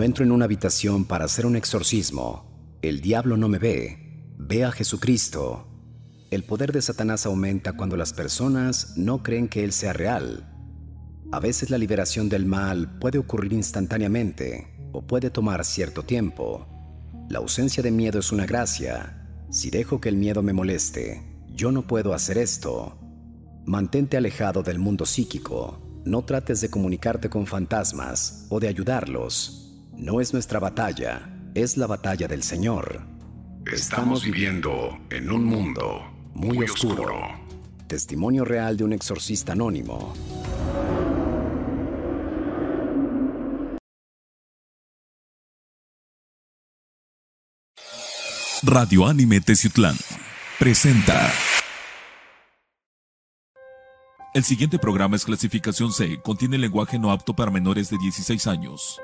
[0.00, 4.64] Cuando entro en una habitación para hacer un exorcismo, el diablo no me ve, ve
[4.64, 5.68] a Jesucristo.
[6.30, 10.50] El poder de Satanás aumenta cuando las personas no creen que Él sea real.
[11.30, 16.66] A veces la liberación del mal puede ocurrir instantáneamente o puede tomar cierto tiempo.
[17.28, 19.28] La ausencia de miedo es una gracia.
[19.50, 22.98] Si dejo que el miedo me moleste, yo no puedo hacer esto.
[23.66, 25.78] Mantente alejado del mundo psíquico.
[26.06, 29.66] No trates de comunicarte con fantasmas o de ayudarlos.
[30.00, 33.02] No es nuestra batalla, es la batalla del Señor.
[33.70, 37.20] Estamos viviendo en un mundo muy, oscuro.
[37.86, 40.14] Testimonio real de un exorcista anónimo.
[48.62, 49.96] Radio Anime Teciutlán
[50.58, 51.30] presenta.
[54.32, 58.98] El siguiente programa es clasificación C, contiene lenguaje no apto para menores de 16 años.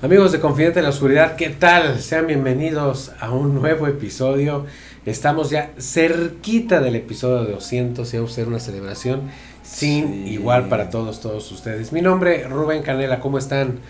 [0.00, 1.98] Amigos de Confidente en la Oscuridad, ¿qué tal?
[1.98, 4.64] Sean bienvenidos a un nuevo episodio.
[5.04, 9.22] Estamos ya cerquita del episodio de 200 y vamos a hacer una celebración
[9.64, 11.92] sin igual para todos, todos ustedes.
[11.92, 13.80] Mi nombre es Rubén Canela, ¿cómo están?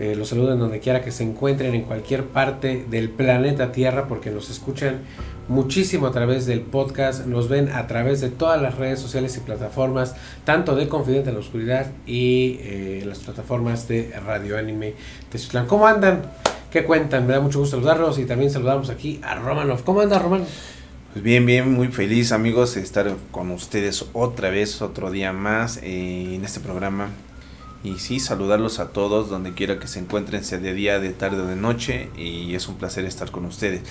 [0.00, 4.08] Eh, los saludo en donde quiera que se encuentren, en cualquier parte del planeta Tierra,
[4.08, 5.02] porque nos escuchan
[5.52, 9.40] muchísimo a través del podcast, nos ven a través de todas las redes sociales y
[9.40, 14.94] plataformas, tanto de Confidente en la Oscuridad y eh, las plataformas de Radio Anime
[15.30, 15.66] Teciutlán.
[15.66, 16.22] ¿Cómo andan?
[16.70, 17.26] ¿Qué cuentan?
[17.26, 19.84] Me da mucho gusto saludarlos y también saludamos aquí a Romanov.
[19.84, 20.44] ¿Cómo anda, Roman?
[21.12, 25.76] Pues bien, bien, muy feliz amigos de estar con ustedes otra vez, otro día más
[25.82, 27.10] eh, en este programa.
[27.84, 31.42] Y sí, saludarlos a todos donde quiera que se encuentren, sea de día, de tarde
[31.42, 32.08] o de noche.
[32.16, 33.82] Y es un placer estar con ustedes.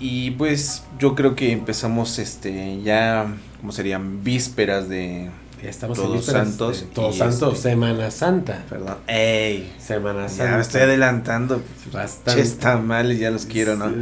[0.00, 3.26] Y pues yo creo que empezamos este ya,
[3.60, 4.24] ¿cómo serían?
[4.24, 5.28] Vísperas de
[5.62, 8.64] Estamos Todos en vísperas Santos Todos y Santos, este- Semana Santa.
[8.70, 8.96] Perdón.
[9.06, 9.70] ¡Ey!
[9.78, 10.44] Semana Santa.
[10.52, 11.62] Ya me estoy adelantando.
[11.92, 12.42] Bastante.
[12.42, 13.92] Che, tamales, ya los quiero, ¿no?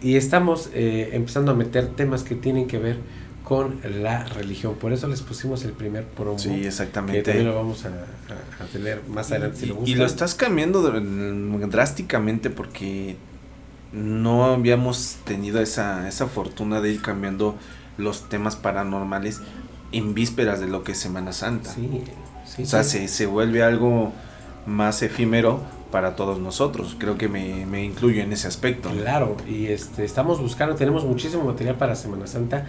[0.00, 2.96] Y estamos eh, empezando a meter temas que tienen que ver
[3.44, 4.76] con la religión.
[4.76, 6.38] Por eso les pusimos el primer promo.
[6.38, 7.20] Sí, Que exactamente.
[7.22, 9.94] también lo vamos a, a- a tener más adelante si lo Y- gustan.
[9.94, 13.16] Y lo estás cambiando dr- drásticamente porque
[13.94, 17.54] no habíamos tenido esa, esa fortuna de ir cambiando
[17.96, 19.40] los temas paranormales
[19.92, 21.70] en vísperas de lo que es Semana Santa.
[21.72, 22.02] Sí,
[22.44, 22.98] sí, o sea, sí.
[22.98, 24.12] se, se vuelve algo
[24.66, 25.60] más efímero
[25.92, 26.96] para todos nosotros.
[26.98, 28.90] Creo que me, me incluyo en ese aspecto.
[28.90, 32.66] Claro, y este, estamos buscando, tenemos muchísimo material para Semana Santa.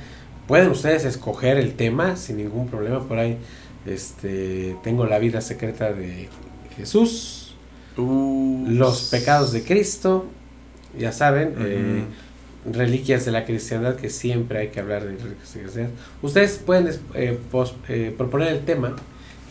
[0.47, 3.00] Pueden ustedes escoger el tema sin ningún problema.
[3.00, 3.40] Por ahí
[3.88, 6.30] este, tengo la vida secreta de
[6.78, 7.42] Jesús,
[7.97, 10.25] Uh, los pecados de Cristo,
[10.97, 12.03] ya saben, eh,
[12.72, 15.94] reliquias de la cristiandad, que siempre hay que hablar de reliquias de la cristiandad.
[16.22, 17.39] Ustedes pueden eh,
[17.89, 18.95] eh, proponer el tema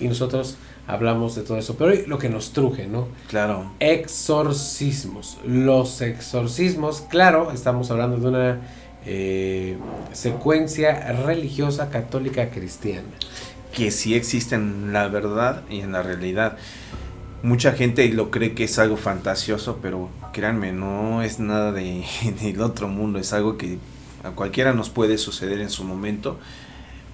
[0.01, 0.57] y nosotros
[0.87, 1.77] hablamos de todo eso.
[1.77, 3.09] Pero hoy lo que nos truje, ¿no?
[3.29, 3.73] Claro.
[3.81, 5.39] Exorcismos.
[5.47, 8.61] Los exorcismos, claro, estamos hablando de una
[9.07, 9.77] eh,
[10.13, 13.09] secuencia religiosa católica cristiana.
[13.73, 16.57] que sí existen en la verdad y en la realidad.
[17.45, 22.03] Mucha gente lo cree que es algo fantasioso, pero créanme, no es nada de,
[22.43, 23.77] del otro mundo, es algo que
[24.23, 26.39] a cualquiera nos puede suceder en su momento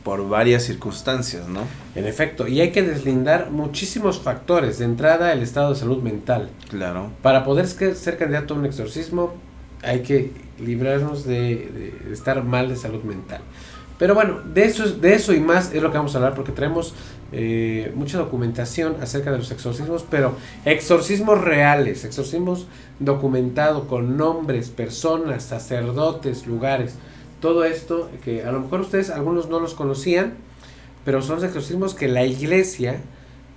[0.05, 1.63] por varias circunstancias, ¿no?
[1.97, 4.79] En efecto, y hay que deslindar muchísimos factores.
[4.79, 6.51] De entrada, el estado de salud mental.
[6.69, 7.11] Claro.
[7.23, 9.35] Para poder ser candidato a un exorcismo,
[9.83, 10.31] hay que
[10.61, 13.41] librarnos de, de estar mal de salud mental.
[14.01, 16.35] Pero bueno, de eso, es- de eso y más es lo que vamos a hablar
[16.35, 16.95] porque traemos
[17.33, 20.35] eh, mucha documentación acerca de los exorcismos, pero
[20.65, 22.67] exorcismos reales, exorcismos
[22.99, 26.95] documentados con nombres, personas, sacerdotes, lugares.
[27.41, 30.35] Todo esto que a lo mejor ustedes, algunos no los conocían,
[31.05, 33.01] pero son exorcismos que la iglesia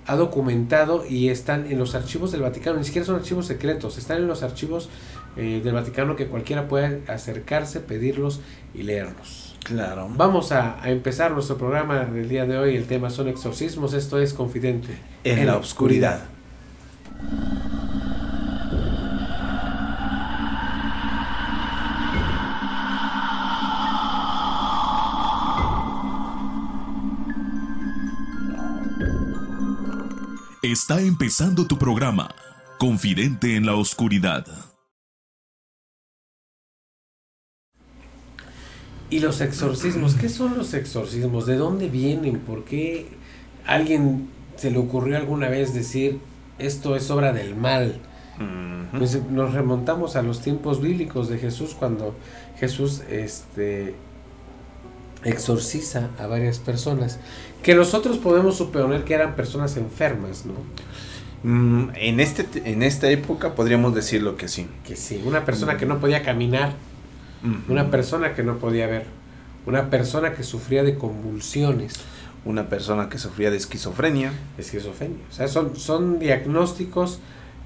[0.06, 4.18] ha documentado y están en los archivos del Vaticano, ni siquiera son archivos secretos, están
[4.18, 4.88] en los archivos
[5.36, 8.40] eh, del Vaticano que cualquiera puede acercarse, pedirlos
[8.74, 9.53] y leerlos.
[9.64, 10.10] Claro.
[10.14, 14.20] Vamos a, a empezar nuestro programa del día de hoy, el tema son exorcismos, esto
[14.20, 14.98] es Confidente.
[15.24, 16.20] En, la oscuridad.
[30.62, 32.34] Está empezando tu programa,
[32.78, 34.73] Confidente en la Oscuridad.
[39.14, 41.46] Y los exorcismos, ¿qué son los exorcismos?
[41.46, 42.40] ¿De dónde vienen?
[42.40, 43.06] ¿Por qué
[43.64, 46.18] alguien se le ocurrió alguna vez decir
[46.58, 48.00] esto es obra del mal?
[49.30, 52.16] Nos remontamos a los tiempos bíblicos de Jesús cuando
[52.58, 53.94] Jesús este
[55.22, 57.20] exorciza a varias personas
[57.62, 60.54] que nosotros podemos suponer que eran personas enfermas, ¿no?
[61.48, 64.66] Mm, en, este, en esta época podríamos decirlo que sí.
[64.84, 66.72] Que sí, una persona que no podía caminar,
[67.68, 69.04] una persona que no podía ver,
[69.66, 71.94] una persona que sufría de convulsiones.
[72.44, 74.32] Una persona que sufría de esquizofrenia.
[74.58, 75.24] Esquizofrenia.
[75.30, 77.20] O sea, son, son diagnósticos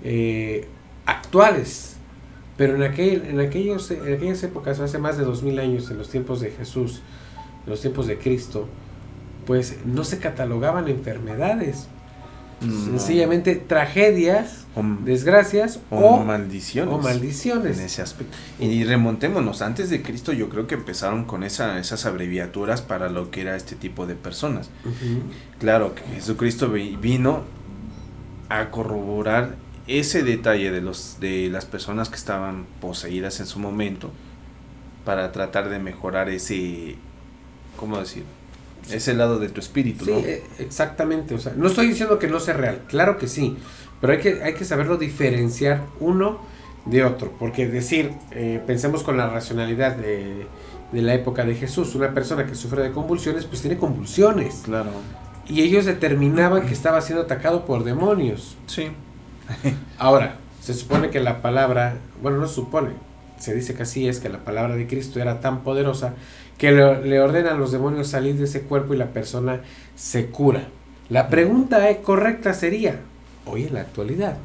[0.04, 0.68] eh,
[1.04, 1.96] actuales.
[2.56, 5.98] Pero en, aquel, en, aquellos, en aquellas épocas, hace más de dos mil años, en
[5.98, 7.02] los tiempos de Jesús,
[7.64, 8.68] en los tiempos de Cristo,
[9.46, 11.88] pues no se catalogaban enfermedades.
[12.60, 14.66] Sencillamente tragedias,
[15.04, 16.92] desgracias o, maldiciones.
[16.92, 17.78] O maldiciones.
[17.78, 18.36] En ese aspecto.
[18.58, 23.30] Y remontémonos, antes de Cristo yo creo que empezaron con esa, esas abreviaturas para lo
[23.30, 24.70] que era este tipo de personas.
[25.60, 27.44] Claro que Jesucristo vino
[28.48, 29.54] a corroborar
[29.86, 34.10] ese detalle de, los, de las personas que estaban poseídas en su momento
[35.04, 36.96] para tratar de mejorar ese,
[37.76, 38.24] ¿cómo decir?
[38.90, 41.34] Ese lado de tu espíritu, sí, eh, exactamente.
[41.34, 43.56] O sea, no estoy diciendo que no sea real, claro que sí,
[44.00, 46.40] pero hay que, hay que saberlo diferenciar uno
[46.86, 50.46] de otro, porque decir, eh, pensemos con la racionalidad de,
[50.92, 54.62] de, la época de Jesús, una persona que sufre de convulsiones, pues tiene convulsiones.
[54.64, 54.90] Claro.
[55.46, 58.56] Y ellos determinaban que estaba siendo atacado por demonios.
[58.66, 58.88] Sí.
[59.98, 62.90] Ahora, se supone que la palabra, bueno, no se supone,
[63.38, 66.14] se dice que así es, que la palabra de Cristo era tan poderosa
[66.58, 69.62] que le, ordena a los demonios salir de ese cuerpo y la persona
[69.94, 70.64] se cura.
[71.08, 73.00] La pregunta correcta sería,
[73.46, 74.36] hoy en la actualidad,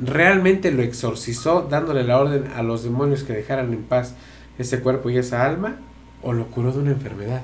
[0.00, 4.14] ¿realmente lo exorcizó dándole la orden a los demonios que dejaran en paz
[4.58, 5.76] ese cuerpo y esa alma?
[6.22, 7.42] ¿O lo curó de una enfermedad?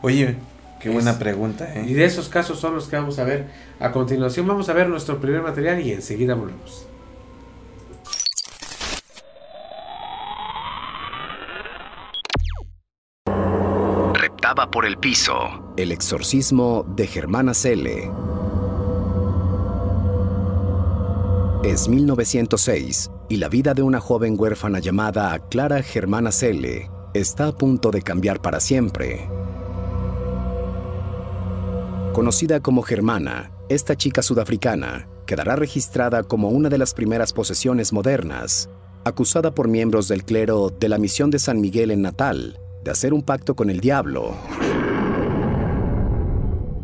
[0.00, 0.36] Oye,
[0.80, 1.72] qué buena pregunta.
[1.74, 1.84] ¿eh?
[1.86, 3.44] Y de esos casos son los que vamos a ver
[3.78, 4.46] a continuación.
[4.46, 6.86] Vamos a ver nuestro primer material y enseguida volvemos.
[14.54, 15.34] Por el piso.
[15.76, 18.10] El exorcismo de Germana Cele.
[21.64, 27.52] Es 1906 y la vida de una joven huérfana llamada Clara Germana Cele está a
[27.52, 29.28] punto de cambiar para siempre.
[32.12, 38.70] Conocida como Germana, esta chica sudafricana quedará registrada como una de las primeras posesiones modernas,
[39.04, 43.12] acusada por miembros del clero de la misión de San Miguel en Natal de hacer
[43.12, 44.36] un pacto con el diablo.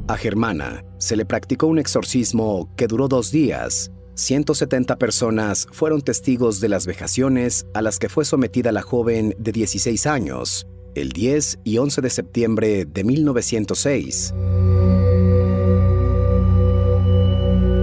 [0.08, 3.92] A Germana se le practicó un exorcismo que duró dos días.
[4.14, 9.52] 170 personas fueron testigos de las vejaciones a las que fue sometida la joven de
[9.52, 10.66] 16 años,
[10.96, 14.34] el 10 y 11 de septiembre de 1906.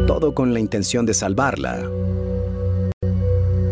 [0.07, 1.89] Todo con la intención de salvarla.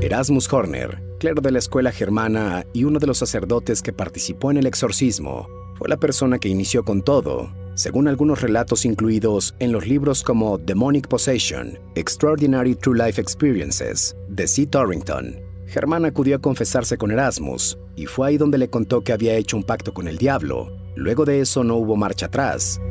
[0.02, 4.58] Erasmus Horner, clero de la escuela germana y uno de los sacerdotes que participó en
[4.58, 9.88] el exorcismo, fue la persona que inició con todo, según algunos relatos incluidos en los
[9.88, 14.66] libros como Demonic Possession, Extraordinary True Life Experiences, de C.
[14.66, 15.40] Torrington.
[15.68, 19.58] Germán acudió a confesarse con Erasmus, y fue ahí donde le contó que había hecho
[19.58, 20.72] un pacto con el diablo.
[20.96, 22.82] Luego de eso no hubo marcha atrás.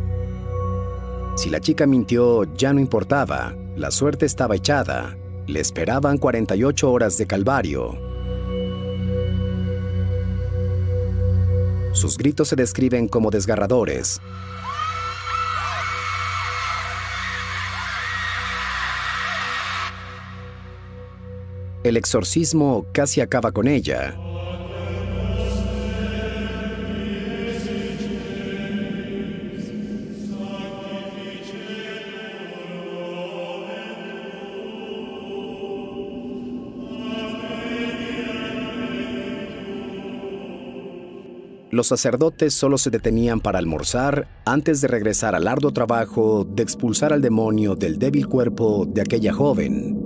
[1.37, 5.17] Si la chica mintió, ya no importaba, la suerte estaba echada.
[5.47, 8.06] Le esperaban 48 horas de calvario.
[11.97, 14.21] Sus gritos se describen como desgarradores.
[21.85, 24.15] El exorcismo casi acaba con ella.
[41.77, 47.13] Los sacerdotes solo se detenían para almorzar antes de regresar al arduo trabajo de expulsar
[47.13, 49.97] al demonio del débil cuerpo de aquella joven.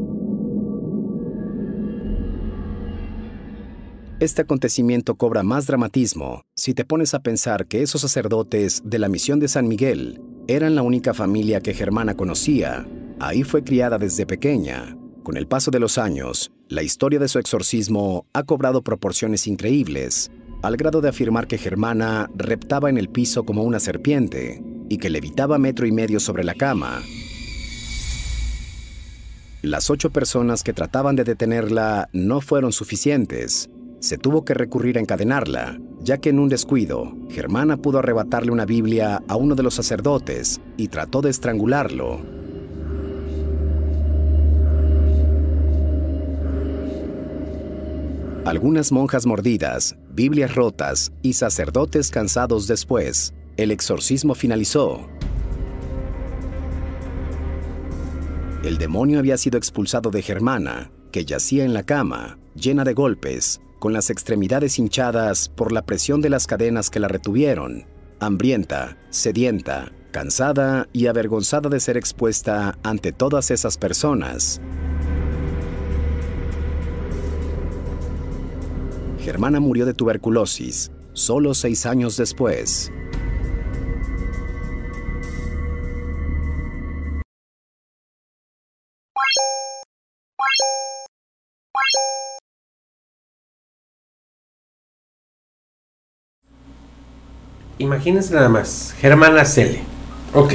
[4.18, 9.08] Este acontecimiento cobra más dramatismo si te pones a pensar que esos sacerdotes de la
[9.08, 12.86] misión de San Miguel eran la única familia que Germana conocía.
[13.18, 14.96] Ahí fue criada desde pequeña.
[15.22, 20.30] Con el paso de los años, la historia de su exorcismo ha cobrado proporciones increíbles
[20.62, 25.10] al grado de afirmar que Germana reptaba en el piso como una serpiente y que
[25.10, 27.02] levitaba metro y medio sobre la cama.
[29.62, 33.68] Las ocho personas que trataban de detenerla no fueron suficientes.
[34.00, 38.64] Se tuvo que recurrir a encadenarla, ya que en un descuido, Germana pudo arrebatarle una
[38.64, 42.39] Biblia a uno de los sacerdotes y trató de estrangularlo.
[48.46, 55.06] Algunas monjas mordidas, Biblias rotas y sacerdotes cansados después, el exorcismo finalizó.
[58.64, 63.60] El demonio había sido expulsado de Germana, que yacía en la cama, llena de golpes,
[63.78, 67.84] con las extremidades hinchadas por la presión de las cadenas que la retuvieron,
[68.20, 74.62] hambrienta, sedienta, cansada y avergonzada de ser expuesta ante todas esas personas.
[79.30, 82.90] Germana murió de tuberculosis, solo seis años después.
[97.78, 99.78] Imagínense nada más, Germana Cele.
[100.34, 100.54] Ok.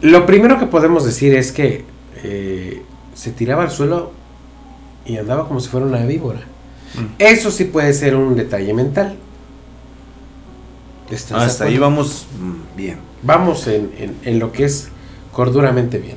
[0.00, 1.84] Lo primero que podemos decir es que
[2.22, 4.13] eh, se tiraba al suelo
[5.04, 6.40] y andaba como si fuera una víbora.
[6.40, 7.14] Mm.
[7.18, 9.16] Eso sí puede ser un detalle mental.
[11.34, 12.98] Hasta ahí vamos mm, bien.
[13.22, 14.88] Vamos en, en, lo que es
[15.32, 16.16] corduramente bien.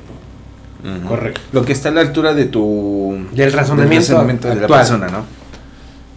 [1.06, 1.40] Correcto.
[1.52, 3.26] Lo que está a la altura de tu...
[3.32, 5.24] Del razonamiento, de la persona, ¿no?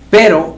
[0.10, 0.58] Pero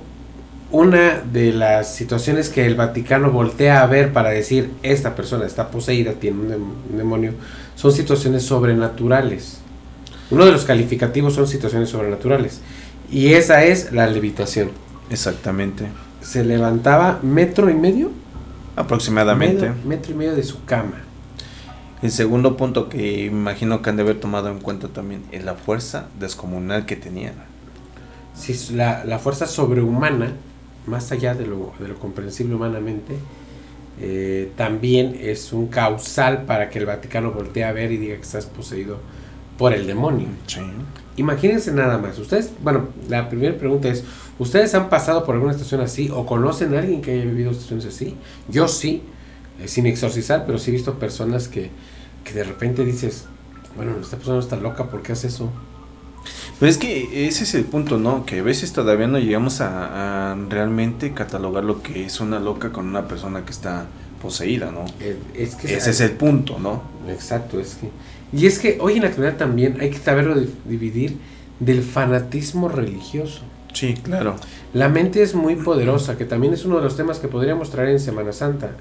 [0.71, 5.69] una de las situaciones que el Vaticano voltea a ver para decir esta persona está
[5.69, 7.33] poseída, tiene un demonio,
[7.75, 9.59] son situaciones sobrenaturales.
[10.31, 12.61] Uno de los calificativos son situaciones sobrenaturales.
[13.11, 14.71] Y esa es la levitación.
[15.09, 15.87] Exactamente.
[16.21, 18.11] Se levantaba metro y medio.
[18.75, 19.71] Aproximadamente.
[19.85, 21.03] metro y medio de su cama.
[22.01, 25.55] El segundo punto que imagino que han de haber tomado en cuenta también es la
[25.55, 27.33] fuerza descomunal que tenían.
[28.35, 30.33] Sí, la, la fuerza sobrehumana
[30.85, 33.15] más allá de lo, de lo comprensible humanamente,
[33.99, 38.21] eh, también es un causal para que el Vaticano voltee a ver y diga que
[38.21, 38.99] estás poseído
[39.57, 40.27] por el demonio.
[41.15, 42.17] Imagínense nada más.
[42.17, 44.03] Ustedes, bueno, la primera pregunta es,
[44.39, 47.85] ¿ustedes han pasado por alguna situación así o conocen a alguien que haya vivido situaciones
[47.85, 48.15] así?
[48.49, 49.03] Yo sí,
[49.59, 51.69] eh, sin exorcizar, pero sí he visto personas que,
[52.23, 53.25] que de repente dices,
[53.75, 55.51] bueno, esta persona está loca, ¿por qué hace eso?
[56.59, 58.25] Pero es que ese es el punto, ¿no?
[58.25, 62.87] Que a veces todavía no llegamos a, realmente catalogar lo que es una loca con
[62.87, 63.85] una persona que está
[64.21, 64.85] poseída, ¿no?
[65.35, 66.81] ese es el punto, ¿no?
[67.09, 67.89] Exacto, es que...
[68.33, 70.35] Y es que hoy en la actualidad también hay que saberlo
[70.65, 71.17] dividir
[71.59, 73.41] del fanatismo religioso.
[73.73, 74.35] Sí, claro.
[74.73, 77.89] La mente es muy poderosa, que también es uno de los temas que podríamos traer
[77.89, 78.71] en Semana Santa.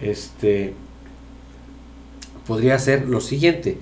[0.00, 0.74] Este
[2.46, 3.78] podría ser lo siguiente.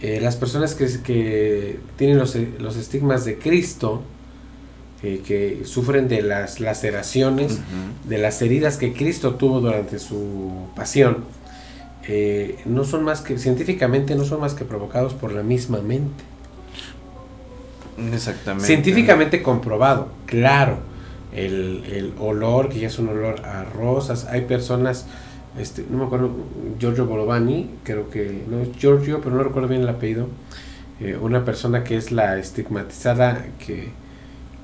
[0.00, 4.02] Eh, las personas que, que tienen los, los, estigmas de Cristo,
[5.02, 7.58] eh, que sufren de las laceraciones,
[8.08, 11.24] de las heridas que Cristo tuvo durante su pasión,
[12.08, 16.24] eh, no son más que, científicamente, no son más que provocados por la misma mente.
[18.12, 18.66] Exactamente.
[18.66, 20.78] Científicamente comprobado, claro.
[21.32, 25.06] El, el olor, que ya es un olor a rosas, hay personas
[25.58, 26.30] este, no me acuerdo,
[26.78, 30.28] Giorgio Bolovani, creo que no es Giorgio, pero no recuerdo bien el apellido,
[31.00, 33.90] eh, una persona que es la estigmatizada que,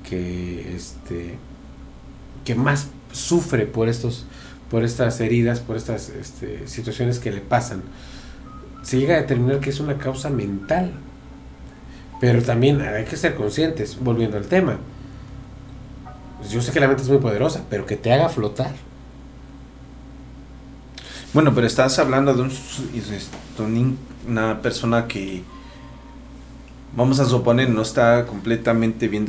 [0.07, 1.35] que, este,
[2.43, 4.25] que más sufre por estos
[4.71, 7.83] por estas heridas, por estas este, situaciones que le pasan.
[8.81, 10.93] Se llega a determinar que es una causa mental.
[12.19, 14.77] Pero también hay que ser conscientes, volviendo al tema.
[16.49, 18.73] Yo sé que la mente es muy poderosa, pero que te haga flotar
[21.33, 23.97] bueno, pero estás hablando de un,
[24.27, 25.43] una persona que,
[26.95, 29.25] vamos a suponer, no está completamente bien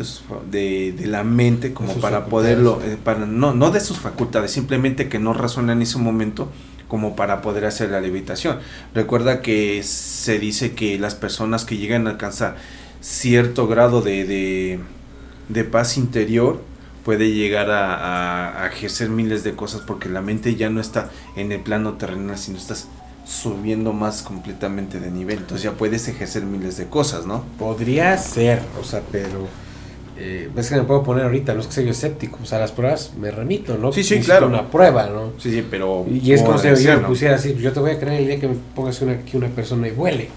[0.50, 5.08] de, de, la mente como para poderlo, eh, para, no, no de sus facultades, simplemente
[5.08, 6.50] que no razona en ese momento
[6.88, 8.58] como para poder hacer la levitación.
[8.94, 12.56] Recuerda que se dice que las personas que llegan a alcanzar
[13.00, 14.80] cierto grado de, de,
[15.48, 16.60] de paz interior,
[17.04, 21.60] puede llegar a, ejercer miles de cosas porque la mente ya no está en el
[21.60, 22.88] plano terrenal, sino estás
[23.24, 25.38] subiendo más completamente de nivel.
[25.38, 27.44] Entonces ya puedes ejercer miles de cosas, ¿no?
[27.58, 29.48] Podría ser, o sea, pero...
[30.18, 32.60] Eh, ves que me puedo poner ahorita, no es que sea yo escéptico, o sea,
[32.60, 33.92] las pruebas me remito, ¿no?
[33.92, 34.46] Sí, sí, claro.
[34.46, 35.32] una prueba, ¿no?
[35.38, 36.06] Sí, sí, pero...
[36.08, 38.38] Y es como si yo me pusiera así, yo te voy a creer el día
[38.38, 40.28] que me pongas una, aquí una persona y huele.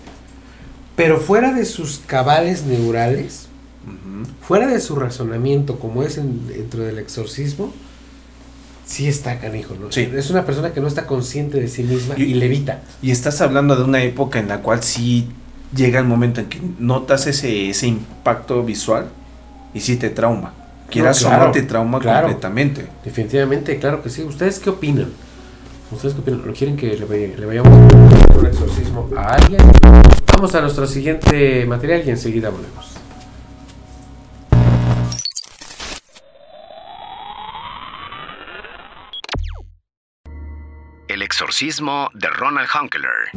[0.95, 3.49] Pero fuera de sus cabales neurales,
[4.41, 7.73] Fuera de su razonamiento, como es dentro del exorcismo,
[8.85, 9.89] sí está canijo, ¿no?
[9.89, 12.81] Es una persona que no está consciente de sí misma y, levita.
[13.01, 15.27] Y estás hablando de una época en la cual sí
[15.75, 19.07] llega el momento en que notas ese, ese impacto visual
[19.73, 20.53] y sí te trauma.
[20.89, 22.85] Quieras o no te trauma completamente.
[23.03, 24.21] Definitivamente, claro que sí.
[24.21, 25.09] ¿Ustedes qué opinan?
[25.91, 26.45] ¿Ustedes qué opinan?
[26.45, 29.61] ¿Lo quieren que le, le vayamos a un exorcismo a alguien?
[30.31, 32.95] Vamos a nuestro siguiente material y enseguida volvemos.
[41.35, 43.29] Exorcismo de Ronald Hunkeler.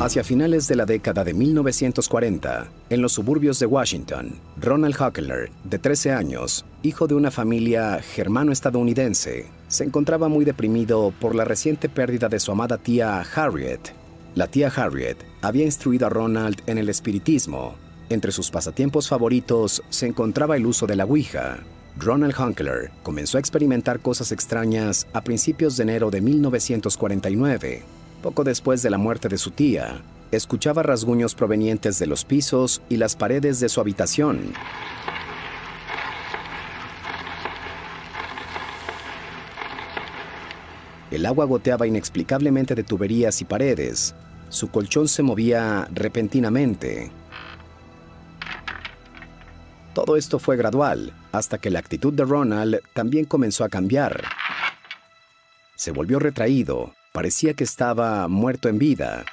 [0.00, 5.78] Hacia finales de la década de 1940, en los suburbios de Washington, Ronald Huckler, de
[5.78, 12.28] 13 años, hijo de una familia germano-estadounidense, se encontraba muy deprimido por la reciente pérdida
[12.28, 13.94] de su amada tía Harriet.
[14.34, 17.76] La tía Harriet había instruido a Ronald en el espiritismo.
[18.08, 21.60] Entre sus pasatiempos favoritos se encontraba el uso de la Ouija.
[21.98, 28.82] Ronald Hunkler comenzó a experimentar cosas extrañas a principios de enero de 1949 poco después
[28.82, 33.60] de la muerte de su tía, escuchaba rasguños provenientes de los pisos y las paredes
[33.60, 34.52] de su habitación.
[41.12, 44.16] El agua goteaba inexplicablemente de tuberías y paredes.
[44.48, 47.12] Su colchón se movía repentinamente.
[49.96, 54.24] Todo esto fue gradual, hasta que la actitud de Ronald también comenzó a cambiar.
[55.74, 59.24] Se volvió retraído, Parecía que estaba muerto en vida.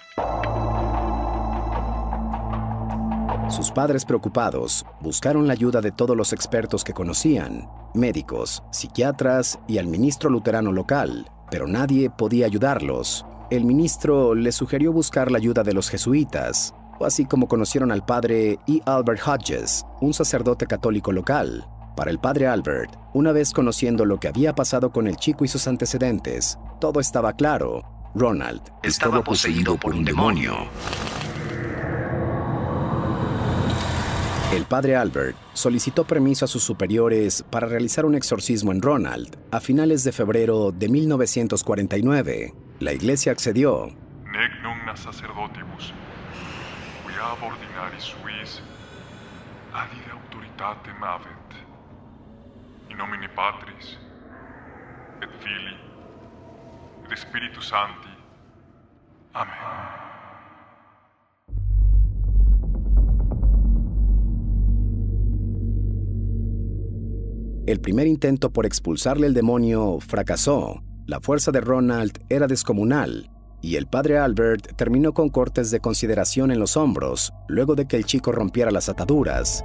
[3.50, 9.79] Sus padres preocupados buscaron la ayuda de todos los expertos que conocían, médicos, psiquiatras y
[9.79, 13.25] al ministro luterano local, pero nadie podía ayudarlos.
[13.50, 18.60] El ministro les sugirió buscar la ayuda de los jesuitas, así como conocieron al padre
[18.68, 18.82] E.
[18.86, 21.66] Albert Hodges, un sacerdote católico local.
[21.96, 25.48] Para el padre Albert, una vez conociendo lo que había pasado con el chico y
[25.48, 27.84] sus antecedentes, todo estaba claro.
[28.16, 30.54] Ronald estaba poseído por un demonio.
[34.53, 39.60] El padre Albert solicitó permiso a sus superiores para realizar un exorcismo en Ronald a
[39.60, 42.53] finales de febrero de 1949.
[42.79, 43.88] La iglesia accedió.
[44.32, 44.51] Nec
[44.96, 45.92] sacerdotibus,
[47.42, 48.62] ordinaris suis,
[49.74, 51.03] adide autoritatem
[52.90, 53.98] in nomine Patris,
[55.22, 55.79] et Filii,
[57.12, 58.09] et Spiritus Sancti.
[59.33, 59.53] Amén.
[67.66, 70.83] El primer intento por expulsarle el demonio fracasó.
[71.05, 73.32] La fuerza de Ronald era descomunal
[73.64, 77.96] y el padre Albert terminó con cortes de consideración en los hombros luego de que
[77.96, 79.64] el chico rompiera las ataduras.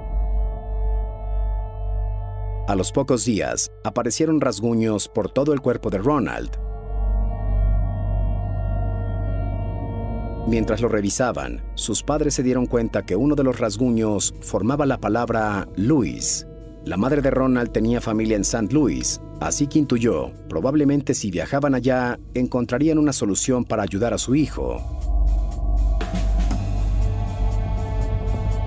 [2.67, 6.49] A los pocos días, aparecieron rasguños por todo el cuerpo de Ronald.
[10.47, 14.97] Mientras lo revisaban, sus padres se dieron cuenta que uno de los rasguños formaba la
[14.97, 16.47] palabra Louis.
[16.89, 18.73] La madre de Ronald tenía familia en St.
[18.73, 24.33] Louis, así que intuyó, probablemente si viajaban allá, encontrarían una solución para ayudar a su
[24.33, 24.81] hijo.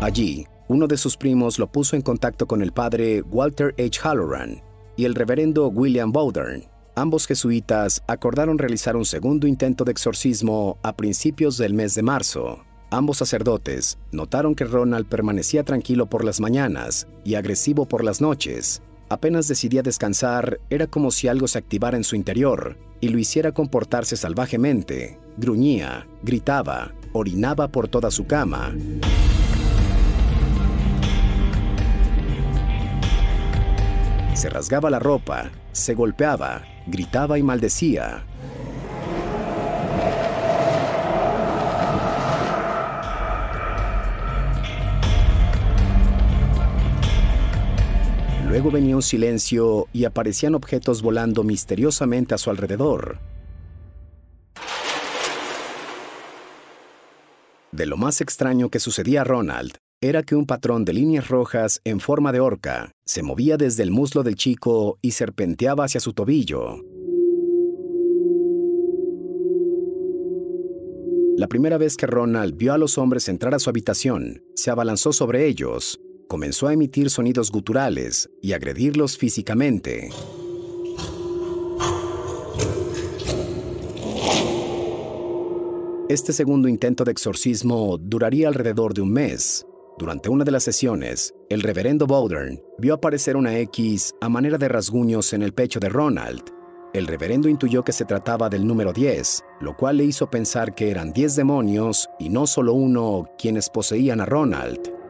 [0.00, 3.98] Allí, uno de sus primos lo puso en contacto con el padre Walter H.
[4.04, 4.62] Halloran
[4.96, 6.62] y el reverendo William Bowdern.
[6.94, 12.60] Ambos jesuitas acordaron realizar un segundo intento de exorcismo a principios del mes de marzo.
[12.92, 18.82] Ambos sacerdotes notaron que Ronald permanecía tranquilo por las mañanas y agresivo por las noches.
[19.08, 23.52] Apenas decidía descansar, era como si algo se activara en su interior y lo hiciera
[23.52, 25.18] comportarse salvajemente.
[25.38, 28.74] Gruñía, gritaba, orinaba por toda su cama.
[34.34, 38.26] Se rasgaba la ropa, se golpeaba, gritaba y maldecía.
[48.52, 53.18] Luego venía un silencio y aparecían objetos volando misteriosamente a su alrededor.
[57.70, 61.80] De lo más extraño que sucedía a Ronald era que un patrón de líneas rojas
[61.84, 66.12] en forma de horca se movía desde el muslo del chico y serpenteaba hacia su
[66.12, 66.76] tobillo.
[71.38, 75.14] La primera vez que Ronald vio a los hombres entrar a su habitación, se abalanzó
[75.14, 75.98] sobre ellos,
[76.32, 80.08] comenzó a emitir sonidos guturales y agredirlos físicamente.
[86.08, 89.66] Este segundo intento de exorcismo duraría alrededor de un mes,
[89.98, 94.68] durante una de las sesiones, el reverendo Bowdern vio aparecer una X a manera de
[94.68, 96.44] rasguños en el pecho de Ronald.
[96.94, 100.90] El reverendo intuyó que se trataba del número 10, lo cual le hizo pensar que
[100.90, 105.01] eran 10 demonios y no solo uno quienes poseían a Ronald.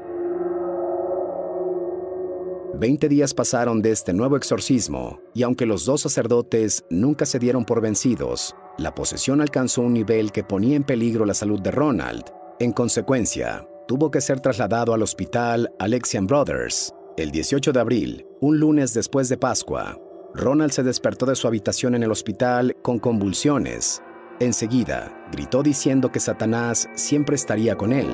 [2.74, 7.64] Veinte días pasaron de este nuevo exorcismo, y aunque los dos sacerdotes nunca se dieron
[7.64, 12.24] por vencidos, la posesión alcanzó un nivel que ponía en peligro la salud de Ronald.
[12.58, 18.58] En consecuencia, tuvo que ser trasladado al hospital Alexian Brothers el 18 de abril, un
[18.58, 19.98] lunes después de Pascua.
[20.34, 24.02] Ronald se despertó de su habitación en el hospital con convulsiones.
[24.40, 28.08] Enseguida, gritó diciendo que Satanás siempre estaría con él.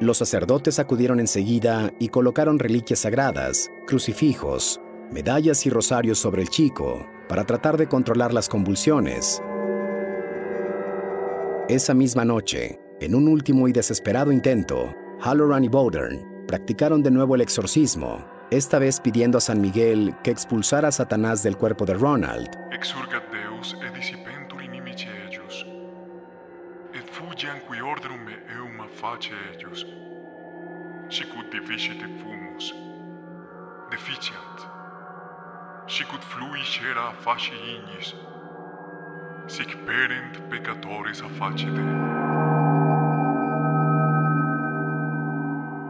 [0.00, 4.80] Los sacerdotes acudieron enseguida y colocaron reliquias sagradas, crucifijos,
[5.10, 9.42] medallas y rosarios sobre el chico para tratar de controlar las convulsiones.
[11.68, 17.34] Esa misma noche, en un último y desesperado intento, Halloran y Bowdern practicaron de nuevo
[17.34, 21.94] el exorcismo, esta vez pidiendo a San Miguel que expulsara a Satanás del cuerpo de
[21.94, 22.48] Ronald.
[22.70, 23.98] Exurgat Deus et
[27.68, 28.26] qui ordrum
[29.00, 29.86] face eius,
[31.08, 32.74] sicut deficit fumus,
[33.90, 34.58] deficiant,
[35.86, 38.14] sicut flui cera face ignis,
[39.46, 41.68] sic perent peccatores a face.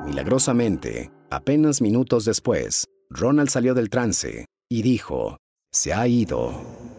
[0.05, 5.39] Milagrosamente, apenas minutos después, Ronald salió del trance y dijo,
[5.73, 6.98] se ha ido.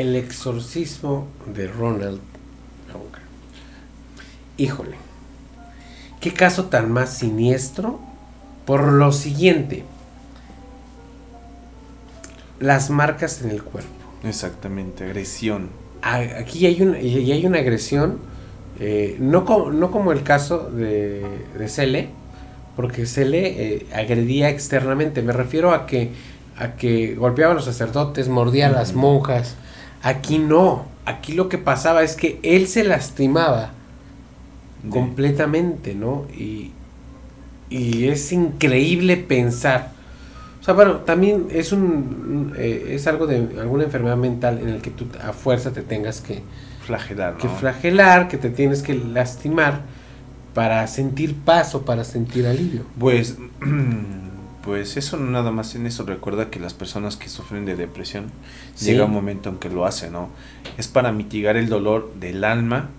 [0.00, 2.20] El exorcismo de Ronald
[2.90, 3.20] Hooker.
[4.56, 4.96] Híjole,
[6.20, 8.00] qué caso tan más siniestro
[8.64, 9.84] por lo siguiente.
[12.60, 13.90] Las marcas en el cuerpo.
[14.24, 15.68] Exactamente, agresión.
[16.00, 18.20] A- Aquí hay, un, y hay una agresión,
[18.78, 21.22] eh, no, como, no como el caso de,
[21.58, 22.08] de Cele,
[22.74, 25.20] porque Cele eh, agredía externamente.
[25.20, 26.10] Me refiero a que,
[26.56, 29.56] a que golpeaba a los sacerdotes, mordía a las monjas.
[30.02, 30.86] Aquí no.
[31.04, 33.72] Aquí lo que pasaba es que él se lastimaba
[34.82, 36.26] De- completamente, ¿no?
[36.36, 36.72] Y,
[37.70, 39.92] y es increíble pensar.
[40.60, 44.82] O sea, bueno, también es un eh, es algo de alguna enfermedad mental en el
[44.82, 46.42] que tú a fuerza te tengas que,
[46.86, 49.82] flagelar, que flagelar, que te tienes que lastimar
[50.54, 52.84] para sentir paz o para sentir alivio.
[52.98, 53.36] Pues,
[54.62, 56.04] pues eso no nada más en eso.
[56.04, 58.30] Recuerda que las personas que sufren de depresión
[58.74, 58.86] Sí.
[58.86, 60.28] llega un momento en que lo hacen, ¿no?
[60.78, 62.90] Es para mitigar el dolor del alma.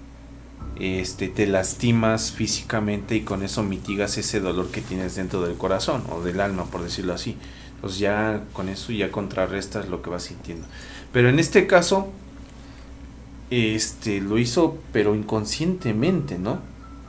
[0.79, 6.03] Este, te lastimas físicamente y con eso mitigas ese dolor que tienes dentro del corazón
[6.09, 7.37] o del alma, por decirlo así.
[7.75, 10.65] Entonces ya con eso ya contrarrestas lo que vas sintiendo.
[11.13, 12.09] Pero en este caso,
[13.49, 16.59] este, lo hizo pero inconscientemente, ¿no?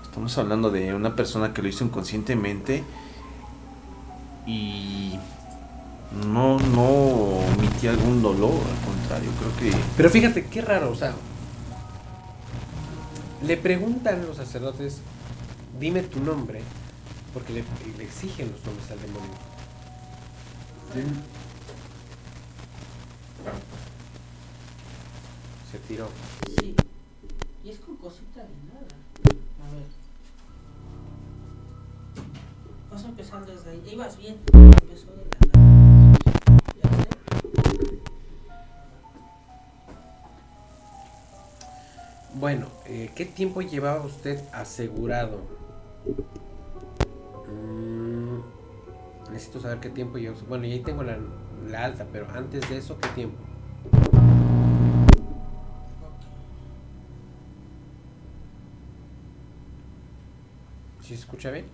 [0.02, 2.82] Estamos hablando de una persona que lo hizo inconscientemente
[4.46, 5.18] y
[6.26, 11.14] no, no omitía algún dolor, al contrario, creo que Pero fíjate, qué raro, o sea,
[13.42, 15.00] le preguntan los sacerdotes,
[15.80, 16.60] dime tu nombre,
[17.32, 17.64] porque le,
[17.96, 19.52] le exigen los nombres al demonio.
[25.70, 26.08] Se tiró.
[26.58, 26.76] Sí.
[27.64, 28.71] Y es con cosita de
[32.92, 33.82] Vas a empezar desde ahí.
[33.90, 34.36] Ibas bien.
[34.52, 36.18] Empezó de la nada.
[36.76, 37.08] Ya sé.
[42.34, 45.38] Bueno, eh, ¿qué tiempo llevaba usted asegurado?
[47.48, 48.40] Mm,
[49.32, 50.36] necesito saber qué tiempo lleva.
[50.46, 51.16] Bueno, y ahí tengo la,
[51.70, 53.38] la alta, pero antes de eso, ¿qué tiempo?
[61.00, 61.64] ¿Sí se escucha bien?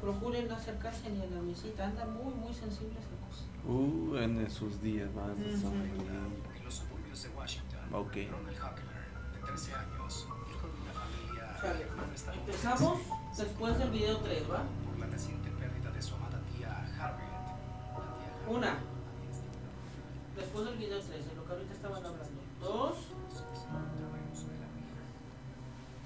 [0.00, 1.86] Procuren no acercarse ni a la mesita.
[1.86, 3.44] Anda muy, muy sensible esa cosa.
[3.66, 5.72] uh, en esos días más Ujú.
[5.74, 8.14] En los suburbios de Washington, Ok.
[8.30, 12.38] Ronald Huckler, de 13 años, hijo de una familia Sale.
[12.40, 12.98] Empezamos
[13.36, 14.62] después del video 3, ¿va?
[14.86, 16.68] por la reciente pérdida de su amada tía
[17.00, 17.28] Harriet.
[17.28, 18.66] La tía Harriet Una.
[18.68, 22.40] estado Después del video 3, de lo que ahorita estaban hablando.
[22.60, 22.96] Dos,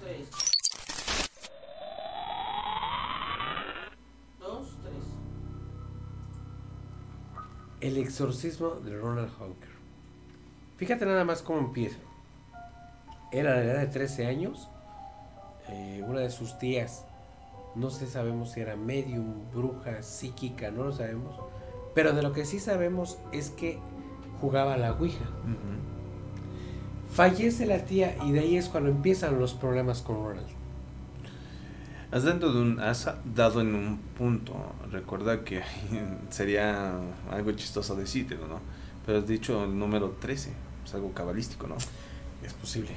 [0.01, 0.27] tres.
[8.03, 9.69] Exorcismo de Ronald Honker.
[10.77, 11.97] Fíjate nada más cómo empieza.
[13.31, 14.69] Era a la edad de 13 años.
[15.69, 17.05] eh, una de sus tías,
[17.75, 21.33] no sé, sabemos si era medium, bruja, psíquica, no lo sabemos.
[21.95, 23.79] Pero de lo que sí sabemos es que
[24.41, 25.25] jugaba a la Ouija.
[27.11, 30.47] Fallece la tía y de ahí es cuando empiezan los problemas con Ronald.
[32.13, 34.53] Has, dado de un, has dado en un punto,
[34.91, 35.61] recuerda que
[36.29, 36.93] sería
[37.31, 38.59] algo chistoso decírtelo, ¿no?
[39.03, 40.51] Pero has dicho el número 13,
[40.85, 41.75] es algo cabalístico, ¿no?
[42.45, 42.91] Es posible.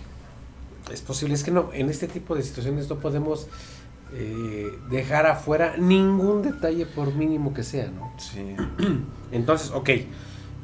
[0.93, 3.49] Es posible, es que no, en este tipo de situaciones no podemos
[4.13, 8.13] eh, dejar afuera ningún detalle por mínimo que sea, ¿no?
[8.19, 8.55] Sí.
[9.33, 9.91] Entonces, ok,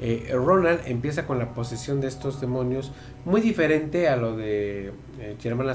[0.01, 2.93] eh, Ronald empieza con la posesión de estos demonios
[3.25, 5.75] muy diferente a lo de eh, Germana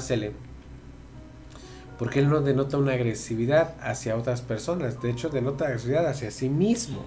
[1.98, 6.50] porque él no denota una agresividad hacia otras personas, de hecho denota agresividad hacia sí
[6.50, 7.04] mismo.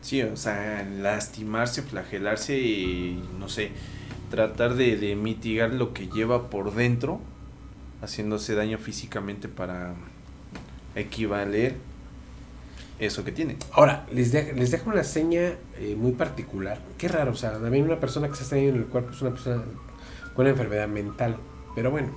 [0.00, 3.70] Sí, o sea, lastimarse, flagelarse y no sé,
[4.30, 7.20] tratar de, de mitigar lo que lleva por dentro,
[8.02, 9.94] haciéndose daño físicamente para
[10.96, 11.76] equivaler
[12.98, 13.56] eso que tiene.
[13.72, 16.80] Ahora, les, de- les dejo una seña eh, muy particular.
[16.98, 19.30] Qué raro, o sea, también una persona que se está en el cuerpo es una
[19.30, 19.62] persona
[20.34, 21.36] con una enfermedad mental.
[21.74, 22.08] Pero bueno,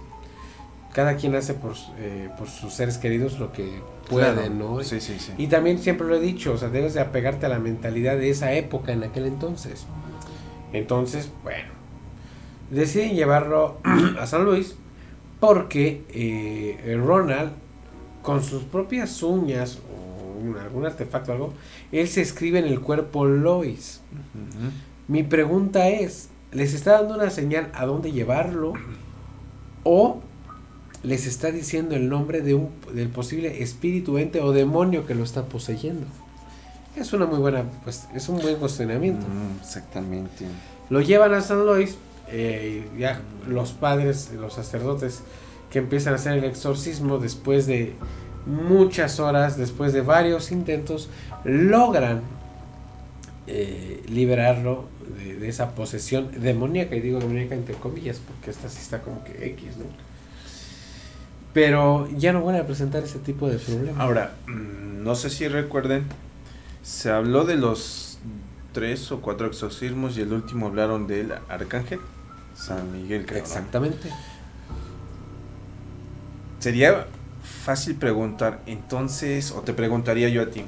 [0.96, 4.50] cada quien hace por, eh, por sus seres queridos lo que puede, Claro.
[4.50, 4.82] ¿no?
[4.84, 5.34] Sí, sí, sí.
[5.38, 8.30] Y también siempre lo he dicho, o sea, debes de apegarte a la mentalidad de
[8.30, 9.86] esa época en aquel entonces.
[10.72, 11.68] Entonces, bueno,
[12.72, 13.78] deciden llevarlo
[14.20, 14.76] a San Luis
[15.42, 17.52] porque eh, Ronald,
[18.22, 21.54] con sus propias uñas o un- algún artefacto algo,
[21.92, 24.00] él se escribe en el cuerpo Lois.
[25.10, 28.74] Mi pregunta es, ¿les está dando una señal a dónde llevarlo?
[29.84, 30.22] ¿O
[31.06, 35.24] les está diciendo el nombre de un, del posible espíritu, ente o demonio que lo
[35.24, 36.06] está poseyendo?
[36.96, 39.26] Es una muy buena, pues es un buen cuestionamiento.
[39.28, 40.46] Mm, exactamente.
[40.90, 41.98] Lo llevan a San Luis,
[42.30, 45.22] eh, ya los padres, los sacerdotes
[45.70, 47.94] que empiezan a hacer el exorcismo después de
[48.46, 51.10] muchas horas, después de varios intentos,
[51.44, 52.22] logran
[53.48, 54.86] eh, liberarlo
[55.18, 59.24] de, de esa posesión demoníaca, y digo demoníaca entre comillas, porque esta sí está como
[59.24, 60.15] que X, ¿no?
[61.56, 63.98] Pero ya no van a presentar ese tipo de problemas.
[63.98, 66.04] Ahora, mm, no sé si recuerden,
[66.84, 68.20] se habló de los
[68.74, 72.02] tres o cuatro exorcismos y el último hablaron del arcángel
[72.54, 73.26] San Miguel.
[73.26, 73.38] ¿no?
[73.38, 74.10] Exactamente.
[76.60, 77.08] Sería
[77.64, 80.66] fácil preguntar, entonces, o te preguntaría yo a ti,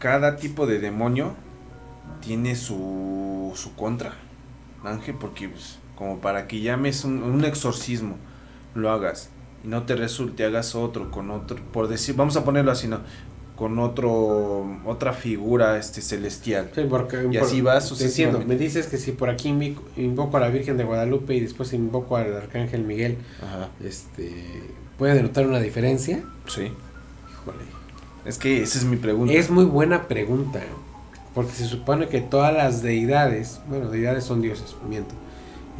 [0.00, 1.36] cada tipo de demonio
[2.20, 4.14] tiene su, su contra,
[4.82, 8.16] Ángel, porque pues, como para que llames un, un exorcismo,
[8.74, 9.30] lo hagas
[9.64, 13.00] y no te resulte, hagas otro con otro, por decir, vamos a ponerlo así, ¿no?
[13.56, 16.70] Con otro, otra figura este celestial.
[16.74, 18.46] Sí, porque, Y así va sucesivamente.
[18.46, 19.50] Me dices que si por aquí
[19.96, 24.32] invoco a la Virgen de Guadalupe y después invoco al Arcángel Miguel, Ajá, este,
[24.96, 26.22] ¿puede denotar una diferencia?
[26.46, 26.72] sí.
[27.42, 27.64] Híjole.
[28.24, 29.32] Es que esa es mi pregunta.
[29.32, 30.60] Es muy buena pregunta,
[31.34, 35.14] porque se supone que todas las deidades, bueno, deidades son dioses, miento,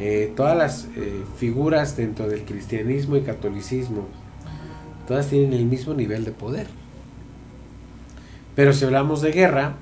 [0.03, 4.07] eh, todas las eh, figuras dentro del cristianismo y catolicismo,
[5.07, 6.65] todas tienen el mismo nivel de poder.
[8.55, 9.75] Pero si hablamos de guerra,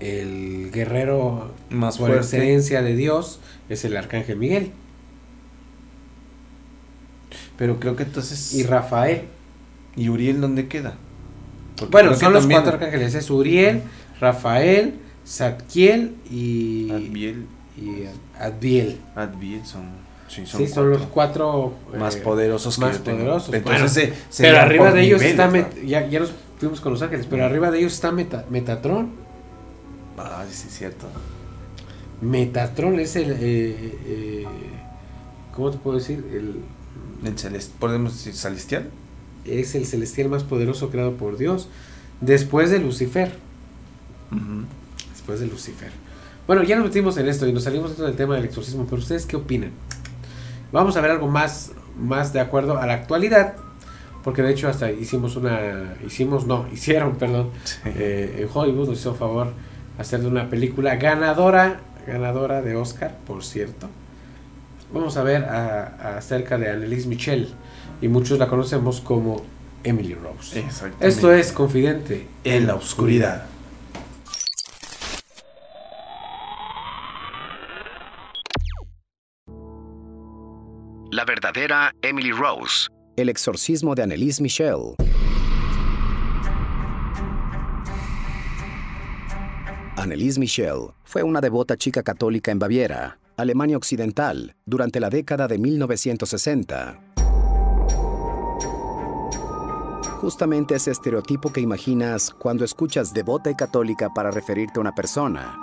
[0.00, 4.72] el guerrero Más por excelencia de Dios es el arcángel Miguel
[7.56, 8.52] Pero creo que entonces...
[8.54, 9.22] y Rafael.
[9.94, 10.96] ¿Y Uriel dónde queda?
[11.76, 13.82] Porque Bueno, son los también cuatro arcángeles, es Uriel,
[14.20, 18.04] Rafael, Zadkiel y, Adviel, y
[18.38, 18.98] Adviel.
[19.14, 19.82] Adviel son,
[20.28, 23.18] sí, son, Sí, son los cuatro más eh, poderosos que más yo tengo.
[23.18, 23.54] poderosos.
[23.54, 26.92] Entonces, Bueno, se- Pero serían arriba de ellos niveles, está, ya, ya nos fuimos con
[26.92, 29.10] los ángeles, pero arriba de ellos está Meta- Metatron.
[30.18, 31.06] Ah, sí, es cierto.
[32.20, 33.38] Metatron es el, eh,
[34.04, 34.44] eh,
[35.54, 36.22] ¿cómo te puedo decir?
[36.32, 36.60] El,
[37.26, 38.90] El celest, ¿Podemos decir celestial?
[39.46, 41.68] es el celestial más poderoso creado por Dios,
[42.20, 43.32] después de Lucifer.
[45.12, 45.90] Después de Lucifer.
[46.50, 49.00] Bueno, ya nos metimos en esto y nos salimos dentro del tema del exorcismo, pero
[49.00, 49.70] ¿ustedes qué opinan?
[50.72, 53.54] Vamos a ver algo más, más de acuerdo a la actualidad,
[54.24, 57.50] porque de hecho hasta hicimos una, hicimos, no, hicieron, perdón,
[57.84, 59.52] eh, en Hollywood nos hizo favor
[59.96, 63.88] hacer de una película ganadora, ganadora de Oscar, por cierto.
[64.92, 67.54] Vamos a ver a- a- acerca de Annelise Michel,
[68.02, 69.44] y muchos la conocemos como
[69.84, 70.58] Emily Rose.
[71.08, 73.44] Esto es Confidente En la oscuridad.
[81.20, 82.88] La verdadera Emily Rose.
[83.14, 84.94] El exorcismo de Annelise Michel.
[89.96, 95.58] Annelise Michel fue una devota chica católica en Baviera, Alemania Occidental, durante la década de
[95.58, 96.98] 1960.
[100.22, 105.54] Justamente ese estereotipo que imaginas cuando escuchas devota y católica para referirte a una persona.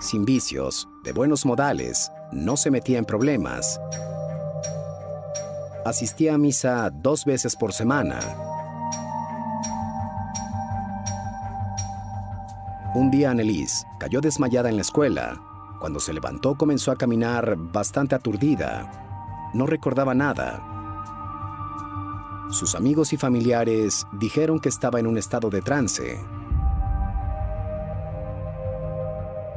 [0.00, 3.80] Sin vicios, de buenos modales, no se metía en problemas,
[5.84, 8.18] asistía a misa dos veces por semana.
[12.94, 15.40] Un día Annelise cayó desmayada en la escuela.
[15.80, 18.90] Cuando se levantó comenzó a caminar bastante aturdida.
[19.54, 20.62] no recordaba nada.
[22.50, 26.18] Sus amigos y familiares dijeron que estaba en un estado de trance.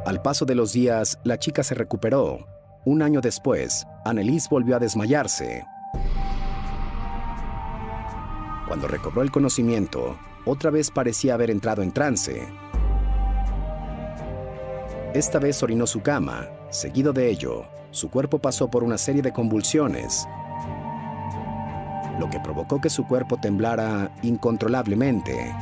[0.06, 2.59] Al paso de los días, la chica se recuperó.
[2.86, 5.66] Un año después, Annelise volvió a desmayarse.
[8.68, 12.48] Cuando recobró el conocimiento, otra vez parecía haber entrado en trance.
[15.14, 16.48] Esta vez orinó su cama.
[16.70, 20.26] Seguido de ello, su cuerpo pasó por una serie de convulsiones,
[22.20, 25.54] lo que provocó que su cuerpo temblara incontrolablemente.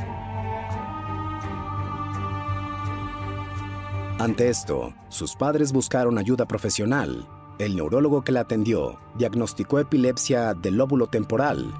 [4.18, 7.28] Ante esto, sus padres buscaron ayuda profesional.
[7.60, 11.72] El neurólogo que la atendió diagnosticó epilepsia del lóbulo temporal,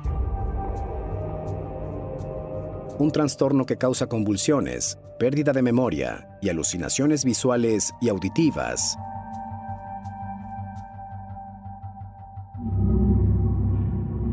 [3.00, 8.96] un trastorno que causa convulsiones, pérdida de memoria y alucinaciones visuales y auditivas.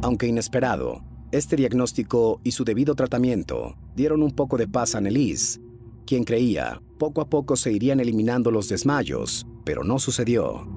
[0.04, 5.60] Aunque inesperado, este diagnóstico y su debido tratamiento dieron un poco de paz a Annelise,
[6.06, 10.68] quien creía poco a poco se irían eliminando los desmayos, pero no sucedió.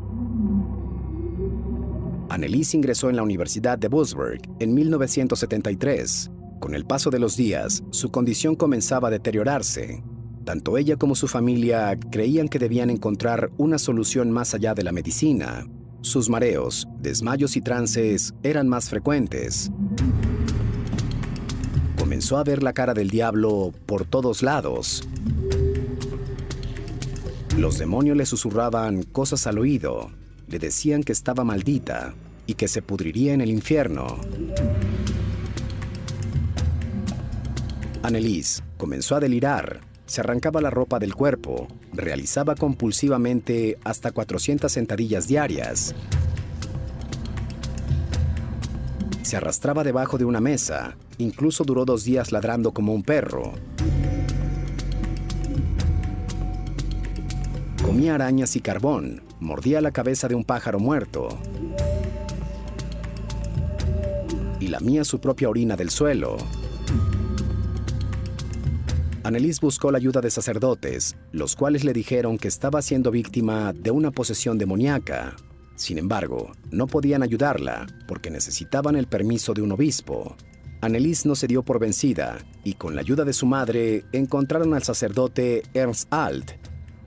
[2.29, 7.85] Annelise ingresó en la Universidad de Würzburg en 1973 con el paso de los días,
[7.91, 10.03] su condición comenzaba a deteriorarse.
[10.45, 14.93] Tanto ella como su familia creían que debían encontrar una solución más allá de la
[14.93, 15.67] medicina.
[16.01, 19.71] Sus mareos, desmayos y trances eran más frecuentes.
[22.09, 25.07] Comenzó a ver la cara del diablo por todos lados.
[27.59, 30.11] Los demonios le susurraban cosas al oído,
[30.49, 32.15] le decían que estaba maldita
[32.47, 34.23] y que se pudriría en el infierno.
[38.03, 45.29] Annelise comenzó a delirar, se arrancaba la ropa del cuerpo, realizaba compulsivamente hasta 400 sentadillas
[45.29, 45.95] diarias.
[49.29, 53.53] Se arrastraba debajo de una mesa, incluso duró dos días ladrando como un perro.
[57.85, 61.39] Comía arañas y carbón, mordía la cabeza de un pájaro muerto
[64.61, 66.39] y lamía su propia orina del suelo.
[69.25, 73.91] Annelise buscó la ayuda de sacerdotes, los cuales le dijeron que estaba siendo víctima de
[73.91, 75.37] una posesión demoníaca.
[75.79, 80.37] Sin embargo, no podían ayudarla porque necesitaban el permiso de un obispo.
[80.81, 84.83] Annelise no se dio por vencida y con la ayuda de su madre encontraron al
[84.83, 86.51] sacerdote Ernst Alt.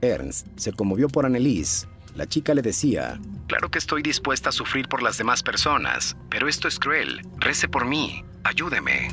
[0.00, 1.86] Ernst se conmovió por Annelise.
[2.16, 6.48] La chica le decía, Claro que estoy dispuesta a sufrir por las demás personas, pero
[6.48, 7.20] esto es cruel.
[7.36, 8.24] Rece por mí.
[8.44, 9.08] Ayúdeme.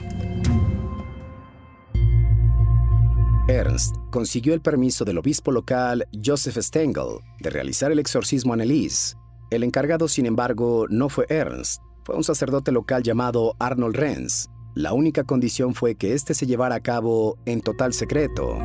[3.49, 9.18] Ernst consiguió el permiso del obispo local Joseph Stengel de realizar el exorcismo a Annelise.
[9.49, 14.47] El encargado, sin embargo, no fue Ernst, fue un sacerdote local llamado Arnold Renz.
[14.75, 18.59] La única condición fue que éste se llevara a cabo en total secreto.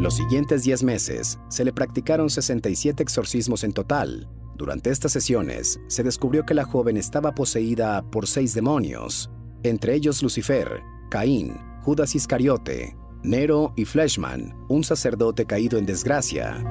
[0.00, 4.28] Los siguientes 10 meses se le practicaron 67 exorcismos en total.
[4.56, 9.30] Durante estas sesiones se descubrió que la joven estaba poseída por seis demonios,
[9.62, 16.64] entre ellos Lucifer, Caín, Judas Iscariote, Nero y Fleshman, un sacerdote caído en desgracia.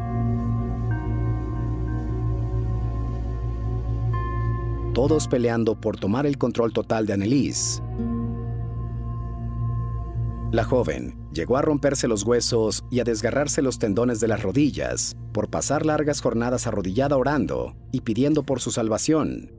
[4.95, 7.83] Todos peleando por tomar el control total de Annelise.
[10.51, 15.15] La joven llegó a romperse los huesos y a desgarrarse los tendones de las rodillas
[15.31, 19.58] por pasar largas jornadas arrodillada orando y pidiendo por su salvación.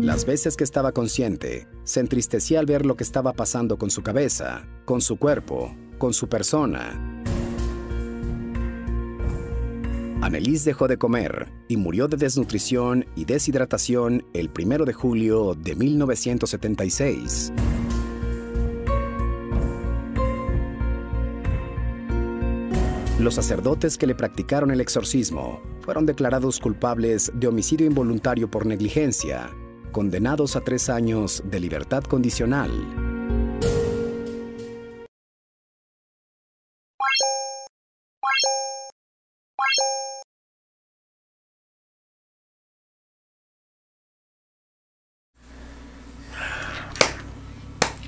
[0.00, 4.02] Las veces que estaba consciente, se entristecía al ver lo que estaba pasando con su
[4.02, 7.24] cabeza, con su cuerpo, con su persona.
[10.22, 15.74] Annelise dejó de comer y murió de desnutrición y deshidratación el 1 de julio de
[15.74, 17.52] 1976.
[23.18, 29.50] Los sacerdotes que le practicaron el exorcismo fueron declarados culpables de homicidio involuntario por negligencia
[29.92, 32.70] condenados a tres años de libertad condicional.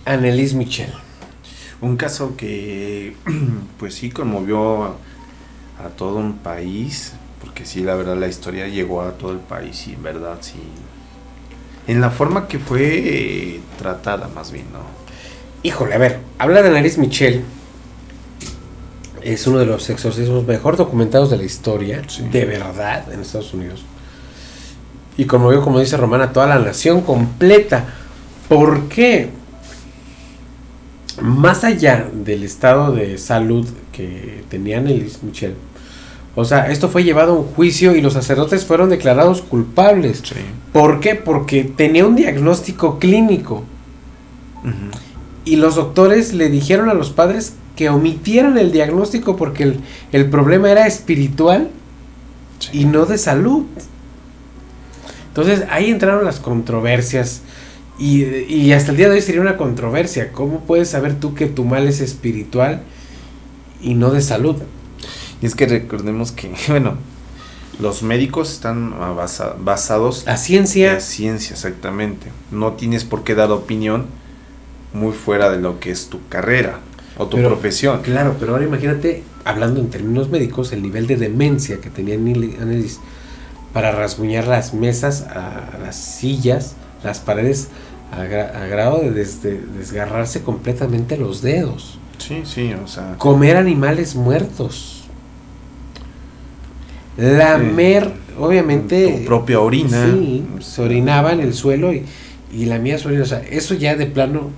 [0.05, 0.93] Annelise Michel.
[1.81, 3.15] Un caso que
[3.79, 4.97] pues sí conmovió a,
[5.85, 9.87] a todo un país, porque sí, la verdad la historia llegó a todo el país
[9.87, 10.59] y en verdad sí
[11.91, 14.79] en la forma que fue tratada más bien, ¿no?
[15.65, 17.43] Híjole, a ver, habla de Annelise Michel
[19.23, 23.83] Es uno de los exorcismos mejor documentados de la historia, de verdad, en Estados Unidos.
[25.17, 27.85] Y conmovió, como dice Romana, toda la nación completa.
[28.49, 29.31] ¿Por qué?
[31.21, 35.57] Más allá del estado de salud que tenían Elis Michel,
[36.37, 40.23] o sea, esto fue llevado a un juicio y los sacerdotes fueron declarados culpables.
[40.73, 41.17] ¿Por qué?
[41.17, 43.65] Porque tenía un diagnóstico clínico.
[45.45, 49.81] Y los doctores le dijeron a los padres que omitieran el diagnóstico porque el,
[50.13, 51.71] el problema era espiritual
[52.73, 53.65] y no de salud.
[55.29, 57.43] Entonces ahí entraron las controversias.
[57.99, 60.33] Y, y, hasta el día de hoy sería una controversia.
[60.33, 62.83] ¿Cómo puedes saber tú que tu mal es espiritual
[63.83, 64.57] y no de salud?
[65.41, 66.95] Y es que recordemos que, bueno,
[67.81, 70.27] los médicos están basa, basados...
[70.29, 70.97] A ciencia.
[70.97, 72.29] A ciencia, exactamente.
[72.51, 74.07] No tienes por qué dar opinión
[74.93, 76.81] muy fuera de lo que es tu carrera
[77.17, 78.03] o tu profesión.
[78.03, 83.01] Claro, pero ahora imagínate, hablando en términos médicos, el nivel de demencia que tenía Annelies
[83.73, 86.75] para rasguñar las mesas, a las sillas,
[87.05, 87.69] las paredes,
[88.13, 91.99] a, a grado de des, de desgarrarse completamente los dedos.
[92.19, 93.17] Sí, sí, o sea.
[93.17, 95.00] Comer animales muertos.
[97.21, 99.19] Lamer, eh, obviamente.
[99.19, 100.07] Tu propia orina.
[100.13, 102.05] Sí, se orinaba en el suelo y,
[102.53, 103.23] y la mía su orina.
[103.23, 104.51] O sea, eso ya de plano.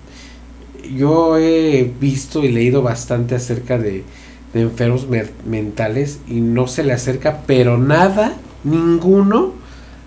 [0.97, 4.05] Yo he visto y leído bastante acerca de,
[4.53, 5.07] de enfermos
[5.47, 9.55] mentales y no se le acerca, pero nada ninguno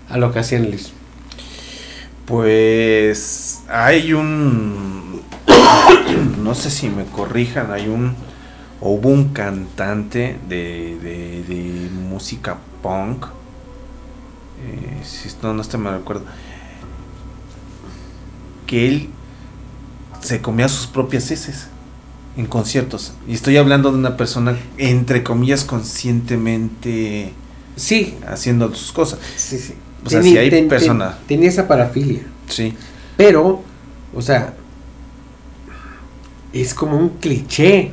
[0.08, 0.92] a lo que hacían Liz.
[2.26, 5.22] Pues hay un,
[6.42, 8.14] no sé si me corrijan, hay un,
[8.80, 13.26] hubo un cantante de, de, de música punk,
[14.64, 16.24] eh, si no, no estoy me recuerdo,
[18.66, 19.10] que él
[20.20, 21.68] se comía sus propias heces
[22.36, 23.12] en conciertos.
[23.28, 27.32] Y estoy hablando de una persona, entre comillas, conscientemente
[27.76, 28.16] Sí.
[28.26, 29.20] Haciendo sus cosas.
[29.36, 29.74] Sí, sí.
[30.04, 31.16] O sea, si hay personas.
[31.26, 32.22] tenía esa parafilia.
[32.48, 32.74] Sí.
[33.16, 33.62] Pero,
[34.14, 34.54] o sea,
[36.52, 37.92] es como un cliché.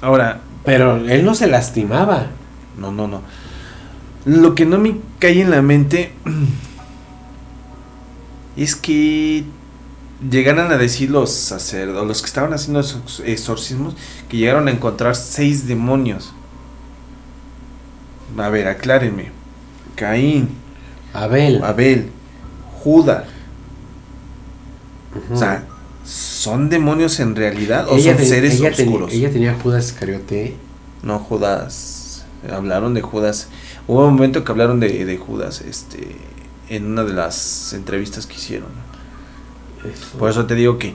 [0.00, 0.40] Ahora.
[0.64, 2.26] Pero él no se lastimaba.
[2.76, 3.22] No, no, no.
[4.24, 6.12] Lo que no me cae en la mente
[8.56, 9.44] es que
[10.28, 13.94] llegaran a decir los sacerdotes, los que estaban haciendo esos exorcismos,
[14.28, 16.32] que llegaron a encontrar seis demonios.
[18.36, 19.32] A ver, aclárenme.
[19.96, 20.50] Caín.
[21.12, 21.62] Abel.
[21.64, 22.10] Abel.
[22.82, 23.24] Judas.
[25.32, 25.64] O sea,
[26.10, 29.12] ¿son demonios en realidad o son seres oscuros?
[29.12, 30.56] ella tenía Judas Iscariote.
[31.02, 32.24] No, Judas.
[32.50, 33.48] Hablaron de Judas.
[33.86, 36.16] Hubo un momento que hablaron de, de Judas este,
[36.68, 38.68] en una de las entrevistas que hicieron.
[40.18, 40.94] Por eso te digo que.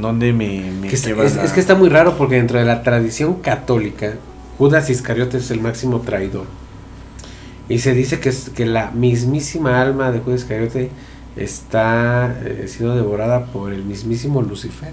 [0.00, 4.14] ¿Dónde me, me es, es que está muy raro porque dentro de la tradición católica
[4.58, 6.46] Judas Iscariote es el máximo traidor.
[7.68, 10.90] Y se dice que, es, que la mismísima alma de Judas Iscariote
[11.36, 14.92] está eh, siendo devorada por el mismísimo Lucifer.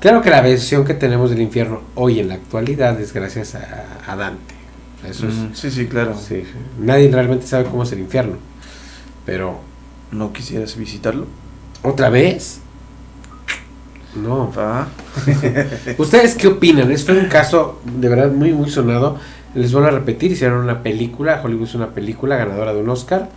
[0.00, 3.86] Claro que la versión que tenemos del infierno hoy en la actualidad es gracias a,
[4.06, 4.54] a Dante.
[5.08, 6.16] Eso es, sí, sí, claro.
[6.16, 6.44] Sí,
[6.78, 8.36] nadie realmente sabe cómo es el infierno.
[9.24, 9.60] Pero.
[10.10, 11.26] ¿No quisieras visitarlo?
[11.82, 12.60] ¿Otra vez?
[14.16, 14.50] No.
[15.98, 16.90] ¿Ustedes qué opinan?
[16.90, 19.18] Este fue un caso de verdad muy, muy sonado.
[19.54, 23.28] Les voy a repetir, hicieron una película, Hollywood hizo una película ganadora de un Oscar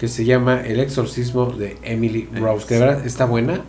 [0.00, 3.60] que se llama El exorcismo de Emily Rose, que de verdad está buena.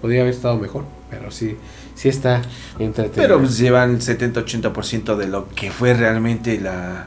[0.00, 1.56] Podría haber estado mejor, pero sí,
[1.94, 2.42] sí está
[2.80, 3.14] entretenida.
[3.14, 7.06] Pero pues, llevan el 70-80% de lo que fue realmente la,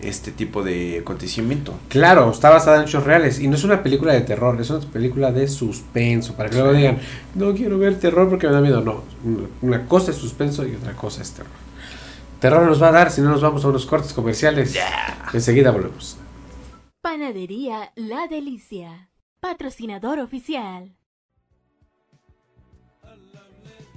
[0.00, 1.74] este tipo de acontecimiento.
[1.88, 4.80] Claro, está basada en hechos reales y no es una película de terror, es una
[4.90, 7.00] película de suspenso, para que luego digan,
[7.34, 8.80] no quiero ver terror porque me da miedo.
[8.80, 9.02] No,
[9.60, 11.52] una cosa es suspenso y otra cosa es terror.
[12.40, 14.74] Terror nos va a dar si no nos vamos a unos cortes comerciales.
[15.34, 16.16] Enseguida volvemos.
[17.00, 20.97] Panadería La Delicia, patrocinador oficial.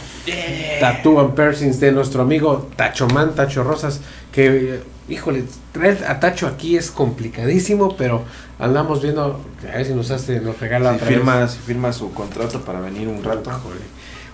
[0.80, 4.00] Tattoo and Piercings de nuestro amigo Tachoman, Tacho Rosas,
[4.32, 5.44] que, híjole,
[5.74, 8.24] traer a Tacho aquí es complicadísimo, pero
[8.58, 11.18] andamos viendo, a ver si nos hace, nos regala Si otra vez.
[11.18, 13.52] firma, si firma su contrato para venir un rato.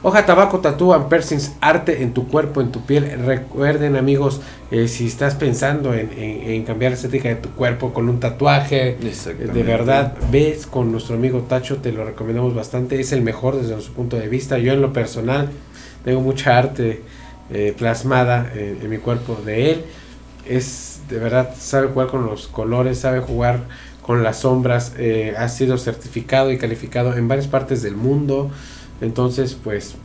[0.03, 3.19] Hoja Tabaco, Tattoo and Piercings, arte en tu cuerpo, en tu piel.
[3.25, 7.93] Recuerden, amigos, eh, si estás pensando en, en- en cambiar la estética de tu cuerpo
[7.93, 8.95] con un tatuaje,
[9.41, 12.99] eh, de verdad, ves con nuestro amigo Tacho, te lo recomendamos bastante.
[12.99, 14.59] Es el mejor desde nuestro punto de vista.
[14.59, 15.49] Yo, en lo personal,
[16.05, 17.01] tengo mucha arte
[17.49, 19.85] eh, plasmada en, en mi cuerpo de él.
[20.47, 23.61] Es de verdad, sabe jugar con los colores, sabe jugar
[24.03, 24.93] con las sombras.
[24.99, 28.51] eh, ha sido certificado y calificado en varias partes del mundo.
[29.01, 29.95] Entonces, pues,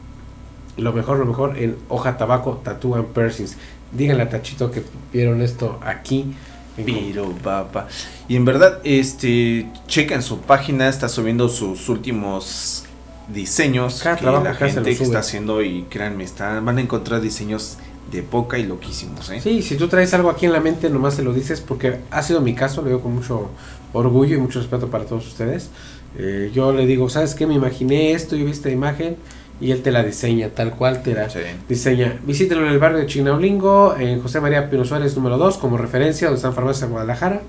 [0.76, 3.57] lo mejor, lo mejor en hoja tabaco, tattoo and piercings.
[3.93, 4.82] Díganle a Tachito que
[5.12, 6.34] vieron esto aquí.
[6.76, 7.88] Pero papá.
[8.28, 12.84] Y en verdad, este, checa en su página, está subiendo sus últimos
[13.28, 17.20] diseños Cada que trabajo la que gente está haciendo y créanme, está, van a encontrar
[17.20, 17.78] diseños
[18.11, 19.40] de poca y loquísimos, ¿eh?
[19.40, 22.22] Sí, si tú traes algo aquí en la mente, nomás se lo dices porque ha
[22.22, 23.51] sido mi caso, lo digo con mucho
[23.93, 25.70] orgullo y mucho respeto para todos ustedes.
[26.18, 27.46] Eh, yo le digo, ¿sabes qué?
[27.46, 29.16] Me imaginé esto, yo vi esta imagen
[29.60, 31.28] y él te la diseña, tal cual te la
[31.68, 32.18] diseña.
[32.26, 36.26] Visítelo en el barrio de Chinaulingo, en José María Pino Suárez número 2, como referencia,
[36.26, 37.42] donde están farmacias de Guadalajara.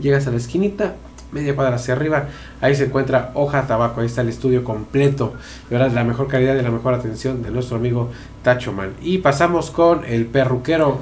[0.00, 0.94] Llegas a la esquinita,
[1.30, 2.28] media cuadra hacia arriba,
[2.60, 5.34] ahí se encuentra Hoja Tabaco, ahí está el estudio completo.
[5.68, 8.10] De verdad, la mejor calidad y la mejor atención de nuestro amigo
[8.42, 8.94] Tacho Man.
[9.02, 11.00] Y pasamos con el perruquero.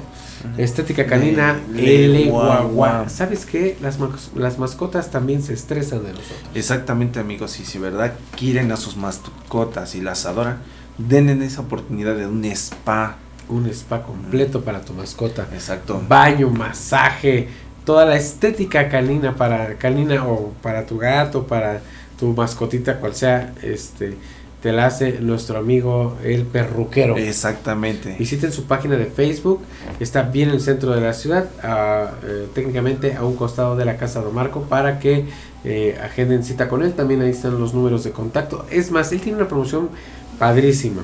[0.57, 3.09] Estética canina, el guagua.
[3.09, 3.77] ¿Sabes qué?
[3.81, 3.97] Las,
[4.35, 6.39] las mascotas también se estresan de nosotros.
[6.55, 7.59] Exactamente, amigos.
[7.59, 10.59] Y si verdad quieren a sus mascotas y las adoran,
[10.97, 13.17] denle esa oportunidad de un spa.
[13.49, 15.47] Un spa completo para tu mascota.
[15.53, 16.01] Exacto.
[16.07, 17.49] Baño, masaje,
[17.85, 21.81] toda la estética canina para canina o para tu gato, para
[22.19, 24.15] tu mascotita, cual sea, este
[24.61, 27.17] te la hace nuestro amigo el perruquero.
[27.17, 28.15] Exactamente.
[28.17, 29.61] Visiten su página de Facebook,
[29.99, 33.85] está bien en el centro de la ciudad, a, eh, técnicamente a un costado de
[33.85, 35.25] la casa de Marco, para que
[35.63, 36.93] eh, agenden cita con él.
[36.93, 38.65] También ahí están los números de contacto.
[38.69, 39.89] Es más, él tiene una promoción
[40.37, 41.03] padrísima.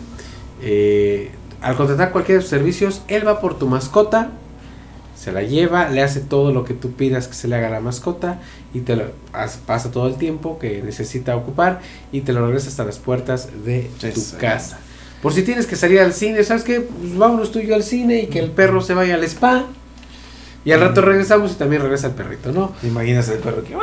[0.62, 1.32] Eh,
[1.62, 4.32] al contratar cualquiera de sus servicios, él va por tu mascota,
[5.18, 7.72] se la lleva, le hace todo lo que tú pidas que se le haga a
[7.72, 8.40] la mascota
[8.74, 9.06] y te lo
[9.66, 13.90] pasa todo el tiempo que necesita ocupar y te lo regresa hasta las puertas de
[14.00, 14.80] tu casa.
[15.22, 16.82] Por si tienes que salir al cine, ¿sabes qué?
[16.82, 19.66] Pues vámonos tú y yo al cine y que el perro se vaya al spa.
[20.64, 22.74] Y al rato regresamos y también regresa el perrito, ¿no?
[22.84, 23.76] Imagínate el perro que.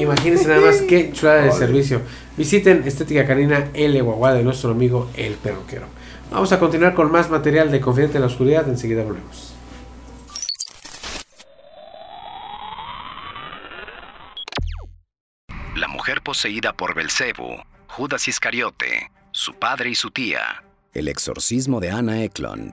[0.00, 2.00] Imagínense nada más qué chulada de servicio.
[2.36, 5.86] Visiten Estética Canina L Guagua de nuestro amigo El Perroquero.
[6.30, 8.66] Vamos a continuar con más material de Confidente en la Oscuridad.
[8.68, 9.51] Enseguida volvemos.
[16.32, 17.58] Poseída por Belcebú,
[17.88, 20.64] Judas Iscariote, su padre y su tía.
[20.94, 22.72] El exorcismo de Anna Eklund.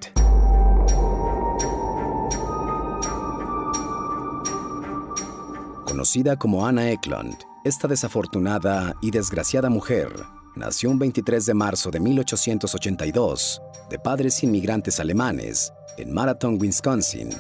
[5.86, 7.36] Conocida como Anna Eklund,
[7.66, 10.10] esta desafortunada y desgraciada mujer
[10.56, 17.32] nació un 23 de marzo de 1882 de padres inmigrantes alemanes en Marathon, Wisconsin.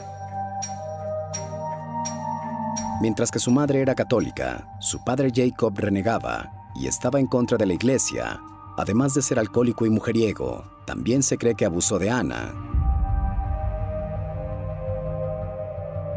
[3.01, 7.65] Mientras que su madre era católica, su padre Jacob renegaba y estaba en contra de
[7.65, 8.41] la iglesia.
[8.77, 12.53] Además de ser alcohólico y mujeriego, también se cree que abusó de Ana.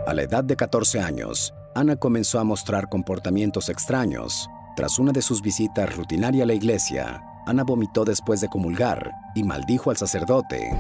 [0.07, 4.49] A la edad de 14 años, Ana comenzó a mostrar comportamientos extraños.
[4.75, 9.45] Tras una de sus visitas rutinaria a la iglesia, Ana vomitó después de comulgar y
[9.45, 10.71] maldijo al sacerdote.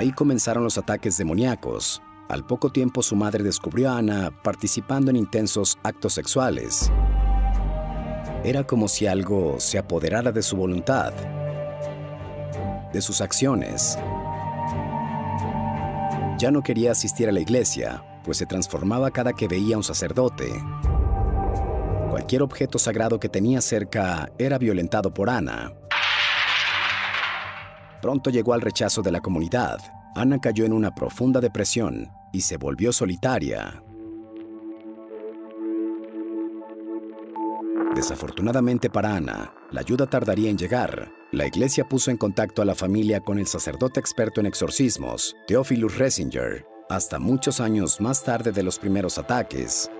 [0.00, 2.00] Ahí comenzaron los ataques demoníacos.
[2.30, 6.90] Al poco tiempo su madre descubrió a Ana participando en intensos actos sexuales.
[8.42, 11.12] Era como si algo se apoderara de su voluntad,
[12.94, 13.98] de sus acciones.
[16.38, 19.84] Ya no quería asistir a la iglesia, pues se transformaba cada que veía a un
[19.84, 20.50] sacerdote.
[22.08, 25.74] Cualquier objeto sagrado que tenía cerca era violentado por Ana.
[28.00, 29.78] Pronto llegó al rechazo de la comunidad.
[30.14, 33.82] Ana cayó en una profunda depresión y se volvió solitaria.
[37.94, 41.12] Desafortunadamente para Ana, la ayuda tardaría en llegar.
[41.32, 45.98] La iglesia puso en contacto a la familia con el sacerdote experto en exorcismos, Theophilus
[45.98, 49.90] Resinger, hasta muchos años más tarde de los primeros ataques.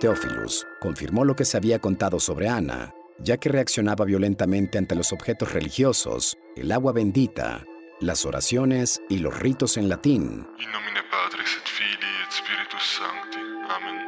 [0.00, 5.12] Theophilus confirmó lo que se había contado sobre Ana, ya que reaccionaba violentamente ante los
[5.12, 7.64] objetos religiosos, el agua bendita,
[8.00, 10.46] las oraciones y los ritos en latín.
[10.58, 13.38] In nomine Patris et Filii et Spiritus Sancti.
[13.70, 13.98] Amen.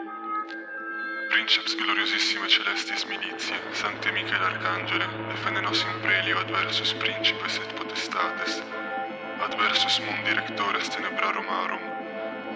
[1.30, 8.62] Princeps gloriosissime celestis militiae, Sancte Michael Arcangele, defende nos in prelio adversus principes et potestates,
[9.40, 11.82] adversus mundi rectores tenebrarum arum,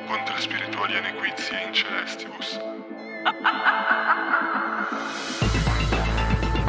[0.09, 2.59] contra spiritualia nequitiae in celestibus.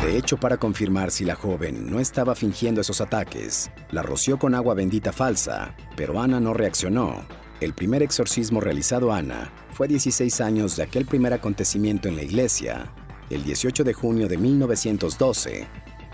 [0.02, 4.56] De hecho, para confirmar si la joven no estaba fingiendo esos ataques, la roció con
[4.56, 7.26] agua bendita falsa, pero Ana no reaccionó.
[7.60, 12.24] El primer exorcismo realizado a Ana fue 16 años de aquel primer acontecimiento en la
[12.24, 12.94] iglesia.
[13.30, 15.68] El 18 de junio de 1912,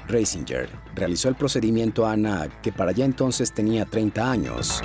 [0.08, 4.82] Reisinger realizó el procedimiento a Ana, que para ya entonces tenía 30 años.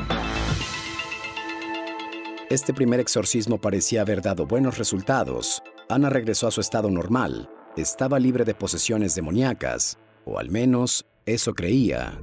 [2.51, 5.63] Este primer exorcismo parecía haber dado buenos resultados.
[5.89, 11.55] Ana regresó a su estado normal, estaba libre de posesiones demoníacas, o al menos eso
[11.55, 12.21] creía.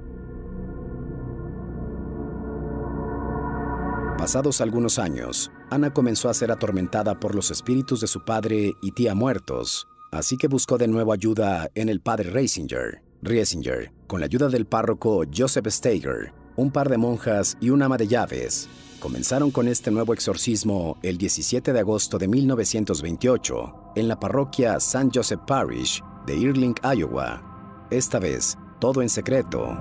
[4.18, 8.92] Pasados algunos años, Ana comenzó a ser atormentada por los espíritus de su padre y
[8.92, 13.04] tía muertos, así que buscó de nuevo ayuda en el padre Reisinger.
[13.22, 17.98] Riesinger, con la ayuda del párroco Joseph Steiger, un par de monjas y un ama
[17.98, 18.70] de llaves,
[19.08, 25.12] comenzaron con este nuevo exorcismo el 17 de agosto de 1928 en la parroquia St.
[25.14, 27.88] Joseph Parish de Earling, Iowa.
[27.90, 29.80] Esta vez, todo en secreto.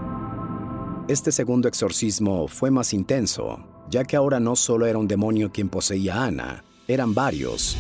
[1.08, 3.58] Este segundo exorcismo fue más intenso,
[3.90, 7.76] ya que ahora no solo era un demonio quien poseía a Ana, eran varios.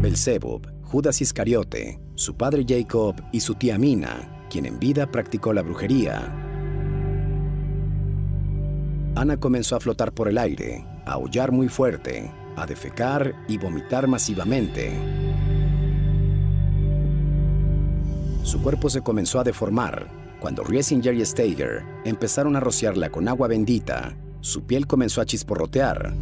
[0.00, 5.62] Belzebub, Judas Iscariote, su padre Jacob y su tía Mina, quien en vida practicó la
[5.62, 6.30] brujería.
[9.14, 14.06] Ana comenzó a flotar por el aire, a aullar muy fuerte, a defecar y vomitar
[14.06, 14.92] masivamente.
[18.42, 20.10] Su cuerpo se comenzó a deformar.
[20.40, 26.14] Cuando Riesinger y Steiger empezaron a rociarla con agua bendita, su piel comenzó a chisporrotear.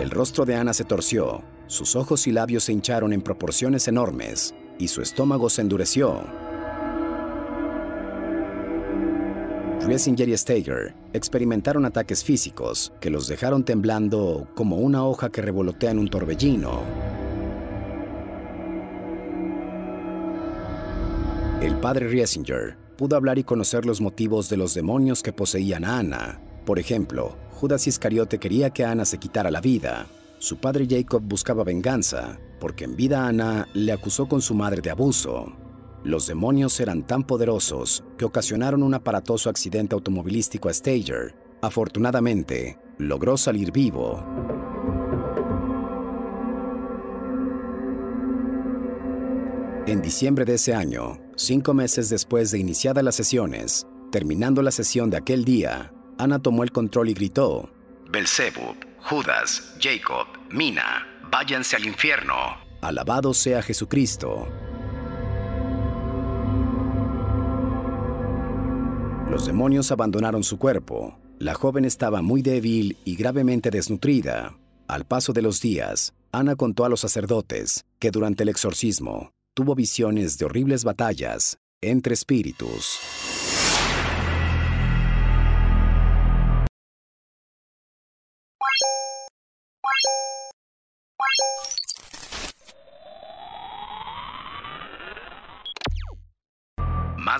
[0.00, 4.56] El rostro de Ana se torció, sus ojos y labios se hincharon en proporciones enormes
[4.76, 6.20] y su estómago se endureció.
[9.86, 15.92] Riesinger y Steiger experimentaron ataques físicos que los dejaron temblando como una hoja que revolotea
[15.92, 16.82] en un torbellino.
[21.62, 25.98] El padre Riesinger pudo hablar y conocer los motivos de los demonios que poseían a
[25.98, 26.40] Ana.
[26.66, 30.08] Por ejemplo, Judas Iscariote quería que Ana se quitara la vida.
[30.40, 34.88] Su padre Jacob buscaba venganza, porque en vida Ana le acusó con su madre de
[34.88, 35.52] abuso.
[36.02, 41.34] Los demonios eran tan poderosos que ocasionaron un aparatoso accidente automovilístico a Stager.
[41.60, 44.24] Afortunadamente, logró salir vivo.
[49.86, 55.10] En diciembre de ese año, cinco meses después de iniciadas las sesiones, terminando la sesión
[55.10, 57.68] de aquel día, Ana tomó el control y gritó:
[58.10, 62.34] Belzebub, Judas, Jacob, Mina, váyanse al infierno.
[62.80, 64.48] Alabado sea Jesucristo.
[69.30, 71.18] Los demonios abandonaron su cuerpo.
[71.38, 74.56] La joven estaba muy débil y gravemente desnutrida.
[74.88, 79.74] Al paso de los días, Ana contó a los sacerdotes que durante el exorcismo tuvo
[79.74, 82.98] visiones de horribles batallas entre espíritus.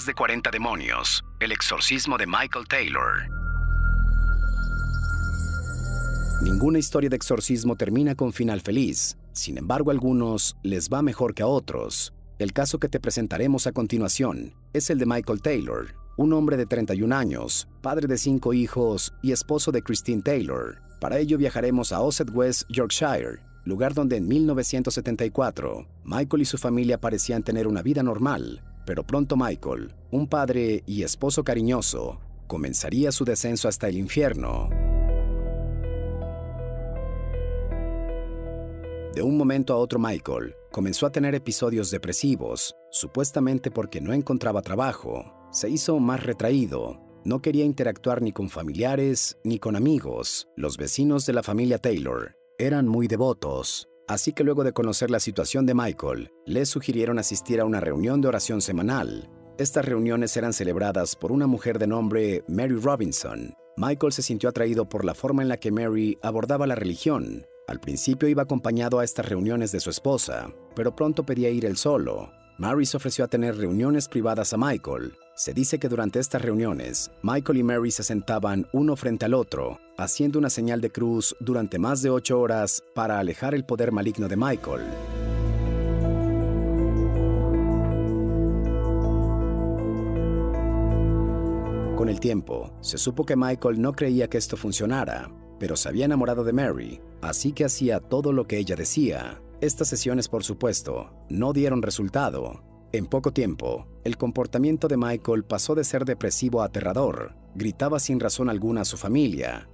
[0.07, 1.23] De 40 demonios.
[1.41, 3.29] El exorcismo de Michael Taylor.
[6.43, 9.19] Ninguna historia de exorcismo termina con final feliz.
[9.33, 12.15] Sin embargo, a algunos les va mejor que a otros.
[12.39, 16.67] El caso que te presentaremos a continuación es el de Michael Taylor, un hombre de
[16.67, 20.81] 31 años, padre de cinco hijos y esposo de Christine Taylor.
[21.01, 26.99] Para ello viajaremos a Ossett West, Yorkshire, lugar donde en 1974 Michael y su familia
[26.99, 33.25] parecían tener una vida normal, pero pronto Michael, un padre y esposo cariñoso, comenzaría su
[33.25, 34.69] descenso hasta el infierno.
[39.15, 44.63] De un momento a otro Michael comenzó a tener episodios depresivos, supuestamente porque no encontraba
[44.63, 45.25] trabajo.
[45.51, 50.49] Se hizo más retraído, no quería interactuar ni con familiares ni con amigos.
[50.57, 55.21] Los vecinos de la familia Taylor eran muy devotos, así que luego de conocer la
[55.21, 59.31] situación de Michael, le sugirieron asistir a una reunión de oración semanal.
[59.57, 63.55] Estas reuniones eran celebradas por una mujer de nombre Mary Robinson.
[63.77, 67.47] Michael se sintió atraído por la forma en la que Mary abordaba la religión.
[67.69, 71.77] Al principio iba acompañado a estas reuniones de su esposa, pero pronto pedía ir él
[71.77, 72.33] solo.
[72.61, 75.15] Mary se ofreció a tener reuniones privadas a Michael.
[75.35, 79.81] Se dice que durante estas reuniones, Michael y Mary se sentaban uno frente al otro,
[79.97, 84.29] haciendo una señal de cruz durante más de ocho horas para alejar el poder maligno
[84.29, 84.83] de Michael.
[91.97, 96.05] Con el tiempo, se supo que Michael no creía que esto funcionara, pero se había
[96.05, 99.41] enamorado de Mary, así que hacía todo lo que ella decía.
[99.61, 102.65] Estas sesiones, por supuesto, no dieron resultado.
[102.93, 107.35] En poco tiempo, el comportamiento de Michael pasó de ser depresivo a aterrador.
[107.55, 109.69] Gritaba sin razón alguna a su familia.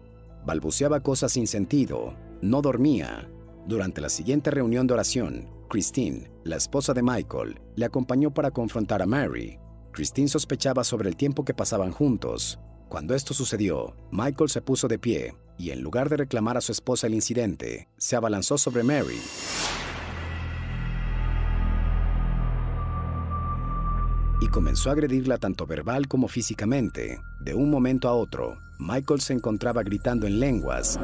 [0.45, 2.15] Balbuceaba cosas sin sentido.
[2.43, 3.31] No dormía.
[3.69, 9.03] Durante la siguiente reunión de oración, Christine, la esposa de Michael, le acompañó para confrontar
[9.03, 9.61] a Mary.
[9.93, 12.59] Christine sospechaba sobre el tiempo que pasaban juntos.
[12.89, 16.73] Cuando esto sucedió, Michael se puso de pie y en lugar de reclamar a su
[16.73, 19.21] esposa el incidente, se abalanzó sobre Mary.
[24.57, 27.21] Comenzó a agredirla tanto verbal como físicamente.
[27.41, 30.99] De un momento a otro, Michael se encontraba gritando en lenguas.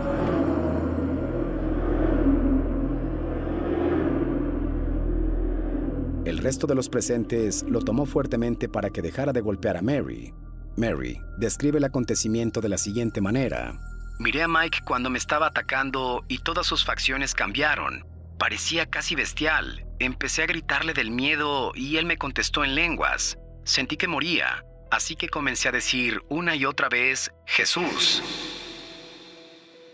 [6.25, 10.33] El resto de los presentes lo tomó fuertemente para que dejara de golpear a Mary.
[10.79, 13.79] Mary describe el acontecimiento de la siguiente manera.
[14.19, 18.07] Miré a Mike cuando me estaba atacando y todas sus facciones cambiaron.
[18.39, 19.85] Parecía casi bestial.
[19.99, 23.37] Empecé a gritarle del miedo y él me contestó en lenguas.
[23.65, 28.23] Sentí que moría, así que comencé a decir una y otra vez, Jesús.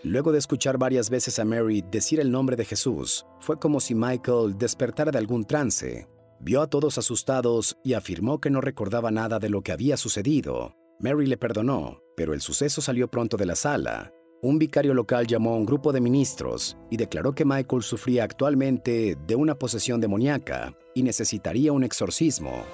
[0.04, 3.94] Luego de escuchar varias veces a Mary decir el nombre de Jesús, fue como si
[3.94, 6.08] Michael despertara de algún trance.
[6.40, 10.74] Vio a todos asustados y afirmó que no recordaba nada de lo que había sucedido.
[11.00, 14.12] Mary le perdonó, pero el suceso salió pronto de la sala.
[14.40, 19.16] Un vicario local llamó a un grupo de ministros y declaró que Michael sufría actualmente
[19.26, 22.64] de una posesión demoníaca y necesitaría un exorcismo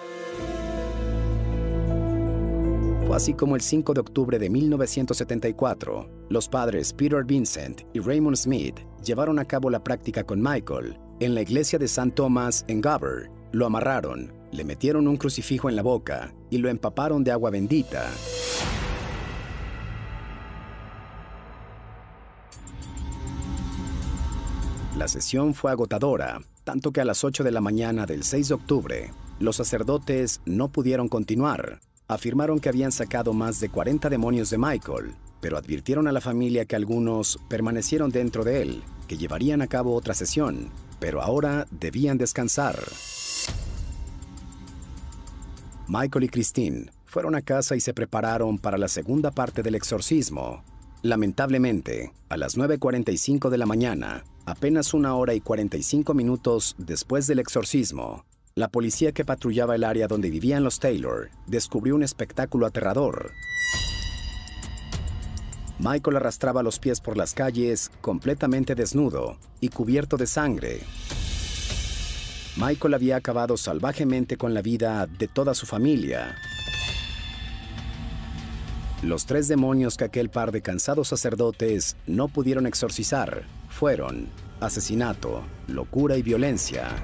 [3.15, 8.81] así como el 5 de octubre de 1974, los padres Peter Vincent y Raymond Smith
[9.05, 13.31] llevaron a cabo la práctica con Michael en la iglesia de San Tomás en Gover.
[13.53, 18.11] Lo amarraron, le metieron un crucifijo en la boca y lo empaparon de agua bendita.
[24.99, 28.55] La sesión fue agotadora, tanto que a las 8 de la mañana del 6 de
[28.55, 31.81] octubre, los sacerdotes no pudieron continuar
[32.15, 36.65] Afirmaron que habían sacado más de 40 demonios de Michael, pero advirtieron a la familia
[36.65, 42.17] que algunos permanecieron dentro de él, que llevarían a cabo otra sesión, pero ahora debían
[42.17, 42.79] descansar.
[45.89, 50.63] Michael y Christine fueron a casa y se prepararon para la segunda parte del exorcismo.
[51.03, 57.41] Lamentablemente, a las 9.45 de la mañana, apenas una hora y 45 minutos después del
[57.41, 58.25] exorcismo,
[58.57, 63.33] la policía que patrullaba el área donde vivían los Taylor descubrió un espectáculo aterrador.
[65.81, 70.81] Michael arrastraba los pies por las calles completamente desnudo y cubierto de sangre.
[72.57, 76.37] Michael había acabado salvajemente con la vida de toda su familia.
[79.03, 84.29] Los tres demonios que aquel par de cansados sacerdotes no pudieron exorcizar fueron
[84.61, 86.95] asesinato, locura y violencia.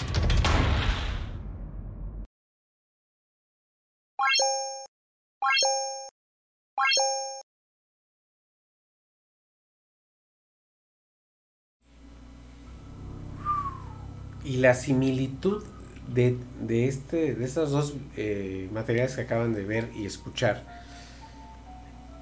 [14.50, 15.62] Y la similitud
[16.12, 20.64] de, de, este, de estos dos eh, materiales que acaban de ver y escuchar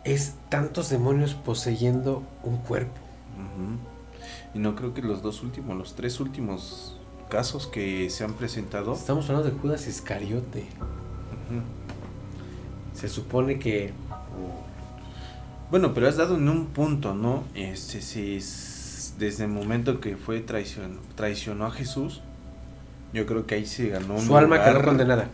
[0.04, 3.00] es tantos demonios poseyendo un cuerpo.
[4.54, 6.96] Y no creo que los dos últimos, los tres últimos
[7.30, 8.92] casos que se han presentado.
[8.94, 10.66] Estamos hablando de Judas Iscariote.
[12.94, 13.92] Se supone que.
[15.70, 17.44] Bueno, pero has dado en un punto, ¿no?
[17.54, 18.74] Este, si es-
[19.18, 22.22] desde el momento que fue traicion, traicionó a Jesús,
[23.12, 25.28] yo creo que ahí se ganó un Su alma lugar, quedó condenada.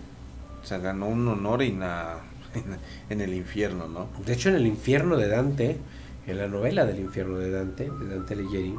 [0.62, 2.20] Se ganó un honor en, la-
[2.54, 2.64] en,
[3.10, 4.08] en el infierno, ¿no?
[4.24, 5.78] De hecho, en el infierno de Dante,
[6.26, 8.74] en la novela del infierno de Dante, de Dante Alighieri,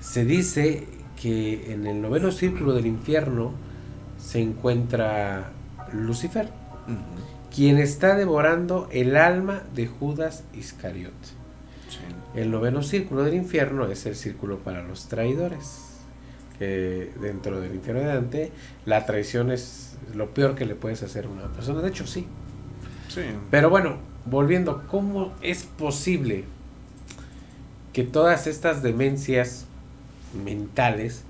[0.00, 0.86] se dice
[1.20, 3.52] que en el noveno círculo del infierno
[4.18, 5.50] se encuentra
[5.92, 6.48] Lucifer,
[7.54, 11.28] quien está devorando el alma de Judas Iscariote.
[12.34, 15.82] El noveno círculo del infierno es el círculo para los traidores.
[16.58, 18.52] Que dentro del infierno de Dante,
[18.86, 21.80] la traición es lo peor que le puedes hacer a una persona.
[21.80, 22.26] De hecho, sí.
[23.08, 23.22] Sí.
[23.50, 26.44] Pero bueno, volviendo, ¿cómo es posible
[27.92, 29.66] que todas estas demencias
[30.44, 31.22] mentales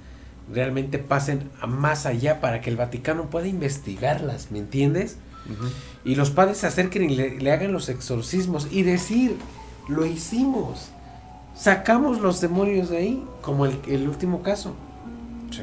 [0.52, 4.50] realmente pasen a más allá para que el Vaticano pueda investigarlas?
[4.50, 5.18] ¿Me entiendes?
[6.06, 9.36] Y los padres se acerquen y le, le hagan los exorcismos y decir,
[9.88, 10.90] lo hicimos.
[11.54, 14.74] Sacamos los demonios de ahí, como el, el último caso.
[15.50, 15.62] Sí.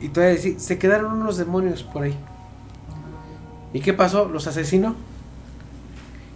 [0.00, 2.14] Y todavía decir, se quedaron unos demonios por ahí.
[3.72, 4.28] ¿Y qué pasó?
[4.28, 4.94] ¿Los asesinó?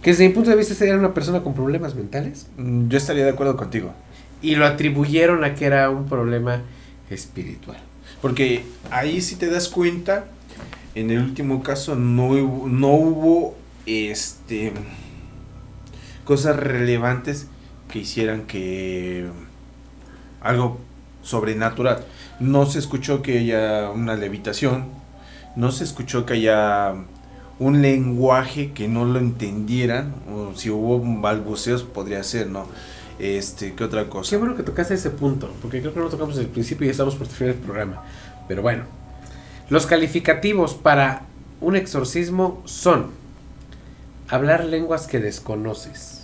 [0.01, 2.47] Que desde mi punto de vista era una persona con problemas mentales.
[2.57, 3.93] Mm, Yo estaría de acuerdo contigo.
[4.41, 6.61] Y lo atribuyeron a que era un problema
[7.09, 7.77] espiritual.
[8.21, 10.25] Porque ahí si te das cuenta,
[10.95, 13.55] en el último caso no hubo, no hubo
[13.85, 14.73] este
[16.25, 17.47] cosas relevantes
[17.93, 19.27] que hicieran que
[20.41, 20.79] algo
[21.21, 22.03] sobrenatural.
[22.39, 24.85] No se escuchó que haya una levitación,
[25.55, 26.95] no se escuchó que haya
[27.59, 32.65] un lenguaje que no lo entendieran, o si hubo balbuceos podría ser, ¿no?
[33.19, 34.31] Este, ¿qué otra cosa?
[34.31, 36.89] Qué bueno que tocaste ese punto, porque creo que no tocamos desde el principio y
[36.89, 38.03] estamos por terminar el programa.
[38.47, 38.85] Pero bueno,
[39.69, 41.27] los calificativos para
[41.61, 43.11] un exorcismo son
[44.29, 46.22] hablar lenguas que desconoces.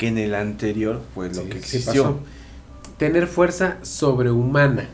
[0.00, 2.02] Que en el anterior fue lo Sí, que sí existió.
[2.04, 2.20] pasó.
[2.96, 4.88] Tener fuerza sobrehumana.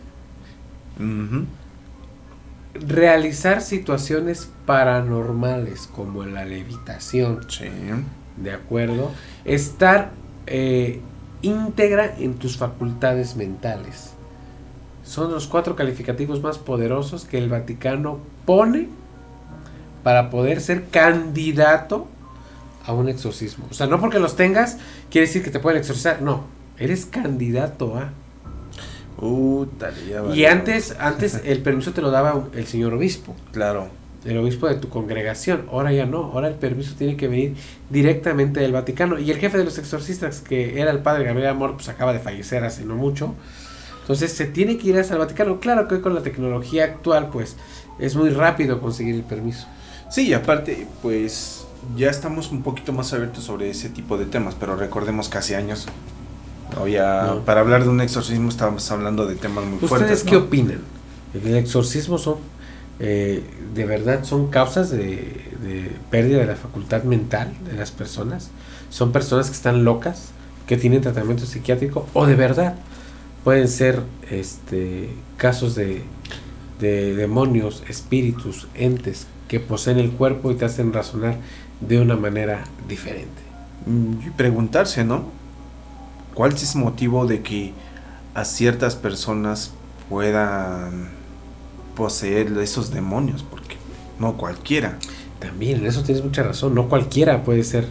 [2.74, 7.40] Realizar situaciones paranormales como la levitación.
[8.36, 9.12] ¿De acuerdo?
[9.44, 10.11] Estar
[10.46, 11.00] eh,
[11.40, 14.11] íntegra en tus facultades mentales.
[15.04, 18.88] Son los cuatro calificativos más poderosos que el Vaticano pone
[20.02, 22.09] para poder ser candidato
[22.87, 23.66] a un exorcismo.
[23.70, 24.78] O sea, no porque los tengas
[25.11, 26.22] quiere decir que te pueden exorcizar.
[26.22, 26.45] No,
[26.78, 28.12] eres candidato a.
[30.09, 33.34] Ya Y antes, antes el permiso te lo daba el señor obispo.
[33.53, 33.89] Claro.
[34.24, 35.66] El obispo de tu congregación.
[35.70, 36.24] Ahora ya no.
[36.24, 37.55] Ahora el permiso tiene que venir
[37.91, 39.18] directamente del Vaticano.
[39.18, 42.18] Y el jefe de los exorcistas, que era el padre Gabriel Amor, pues acaba de
[42.18, 43.34] fallecer hace no mucho.
[44.01, 45.61] Entonces se tiene que ir hasta el Vaticano.
[45.61, 47.57] Claro que hoy con la tecnología actual, pues
[47.99, 49.66] es muy rápido conseguir el permiso.
[50.11, 51.66] Sí, y aparte, pues
[51.97, 55.57] ya estamos un poquito más abiertos sobre ese tipo de temas, pero recordemos que hace
[55.57, 55.87] años
[56.81, 57.41] había, No.
[57.45, 60.22] para hablar de un exorcismo estábamos hablando de temas muy ¿Ustedes fuertes.
[60.24, 60.39] qué ¿no?
[60.43, 60.81] opinan?
[61.35, 62.37] ¿El exorcismo son,
[62.99, 63.43] eh,
[63.74, 64.99] de verdad, son causas de,
[65.62, 68.51] de pérdida de la facultad mental de las personas?
[68.91, 70.31] ¿Son personas que están locas,
[70.66, 72.07] que tienen tratamiento psiquiátrico?
[72.14, 72.74] ¿O de verdad
[73.45, 74.01] pueden ser
[74.31, 76.03] este casos de,
[76.81, 81.37] de demonios, espíritus, entes que poseen el cuerpo y te hacen razonar
[81.81, 83.43] de una manera diferente.
[83.87, 85.33] Mm, Y preguntarse, ¿no?
[86.35, 87.72] ¿Cuál es el motivo de que
[88.35, 89.72] a ciertas personas
[90.09, 91.11] puedan
[91.95, 93.43] poseer esos demonios?
[93.43, 93.77] Porque
[94.18, 94.99] no cualquiera.
[95.39, 96.74] También, en eso tienes mucha razón.
[96.74, 97.87] No cualquiera puede ser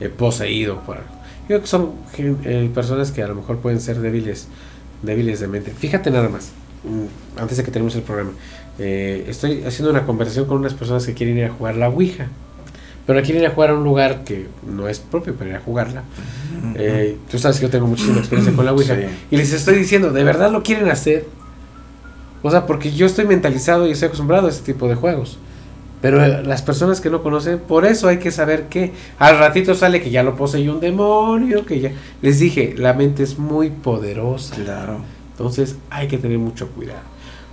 [0.00, 1.10] eh, poseído por algo.
[1.42, 4.48] Yo creo que son eh, personas que a lo mejor pueden ser débiles,
[5.02, 5.72] débiles de mente.
[5.72, 6.52] Fíjate nada más,
[6.84, 8.32] mm, antes de que terminemos el programa.
[8.78, 12.28] eh, estoy haciendo una conversación con unas personas que quieren ir a jugar la Ouija.
[13.06, 15.60] Pero quieren ir a jugar a un lugar que no es propio para ir a
[15.60, 16.04] jugarla.
[16.74, 18.94] Eh, tú sabes que yo tengo muchísima experiencia con la Ouija.
[18.94, 19.02] Sí.
[19.30, 21.26] Y les estoy diciendo, ¿de verdad lo quieren hacer?
[22.42, 25.38] O sea, porque yo estoy mentalizado y estoy acostumbrado a este tipo de juegos.
[26.00, 30.02] Pero las personas que no conocen, por eso hay que saber que al ratito sale
[30.02, 31.92] que ya lo posee un demonio, que ya...
[32.20, 34.54] Les dije, la mente es muy poderosa.
[34.54, 34.98] Claro.
[35.30, 37.00] Entonces hay que tener mucho cuidado.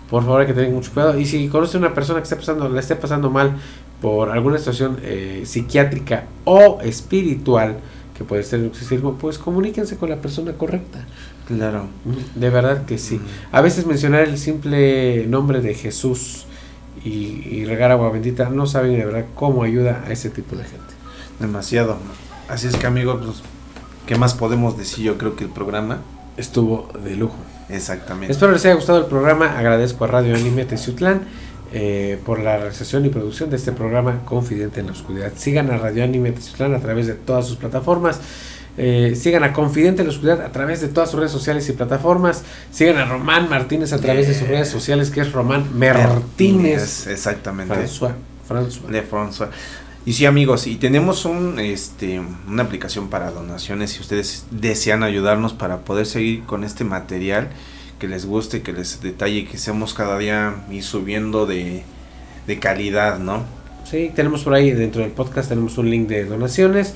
[0.09, 1.17] Por favor, hay que tener mucho cuidado.
[1.17, 3.55] Y si conoce una persona que esté pasando, la esté pasando mal
[4.01, 7.77] por alguna situación eh, psiquiátrica o espiritual,
[8.17, 11.05] que puede ser exorcismo, pues comuníquense con la persona correcta.
[11.47, 11.87] Claro.
[12.35, 13.19] De verdad que sí.
[13.51, 16.45] A veces mencionar el simple nombre de Jesús
[17.05, 20.63] y, y regar agua bendita no saben de verdad cómo ayuda a ese tipo de
[20.63, 20.93] gente.
[21.39, 21.97] Demasiado.
[22.49, 23.41] Así es que amigos, pues,
[24.05, 25.05] ¿qué más podemos decir?
[25.05, 25.99] Yo creo que el programa
[26.37, 27.37] estuvo de lujo.
[27.69, 28.31] Exactamente.
[28.31, 29.57] Espero les haya gustado el programa.
[29.57, 31.21] Agradezco a Radio Anime Teciutlán
[31.73, 35.31] eh, por la realización y producción de este programa Confidente en la Oscuridad.
[35.35, 38.19] Sigan a Radio Anime Teciutlán a través de todas sus plataformas.
[38.77, 41.73] Eh, sigan a Confidente en la Oscuridad a través de todas sus redes sociales y
[41.73, 42.43] plataformas.
[42.71, 47.07] Sigan a Román Martínez a través de sus redes sociales, que es Román Martínez.
[47.07, 47.73] Exactamente.
[47.73, 48.13] François.
[48.47, 48.89] François.
[48.89, 49.49] Le François.
[50.05, 53.91] Y sí, amigos, y tenemos un, este, una aplicación para donaciones.
[53.91, 57.49] Si ustedes desean ayudarnos para poder seguir con este material
[58.01, 61.83] que les guste, que les detalle, que seamos cada día ir subiendo de,
[62.47, 63.43] de calidad, ¿no?
[63.83, 66.95] Sí, tenemos por ahí dentro del podcast tenemos un link de donaciones.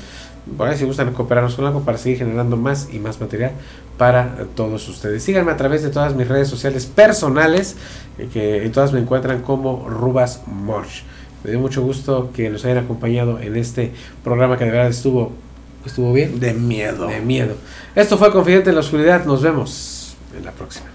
[0.58, 3.52] Por ahí si gustan cooperarnos con algo para seguir generando más y más material
[4.00, 5.22] para todos ustedes.
[5.22, 7.76] Síganme a través de todas mis redes sociales personales,
[8.18, 11.04] eh, que en todas me encuentran como Rubas Morch.
[11.44, 13.92] Me dio mucho gusto que nos hayan acompañado en este
[14.24, 15.34] programa que de verdad estuvo,
[15.86, 16.40] estuvo bien.
[16.40, 17.06] De miedo.
[17.06, 17.54] De miedo.
[17.94, 19.24] Esto fue Confidente en la Oscuridad.
[19.26, 20.95] Nos vemos en la próxima.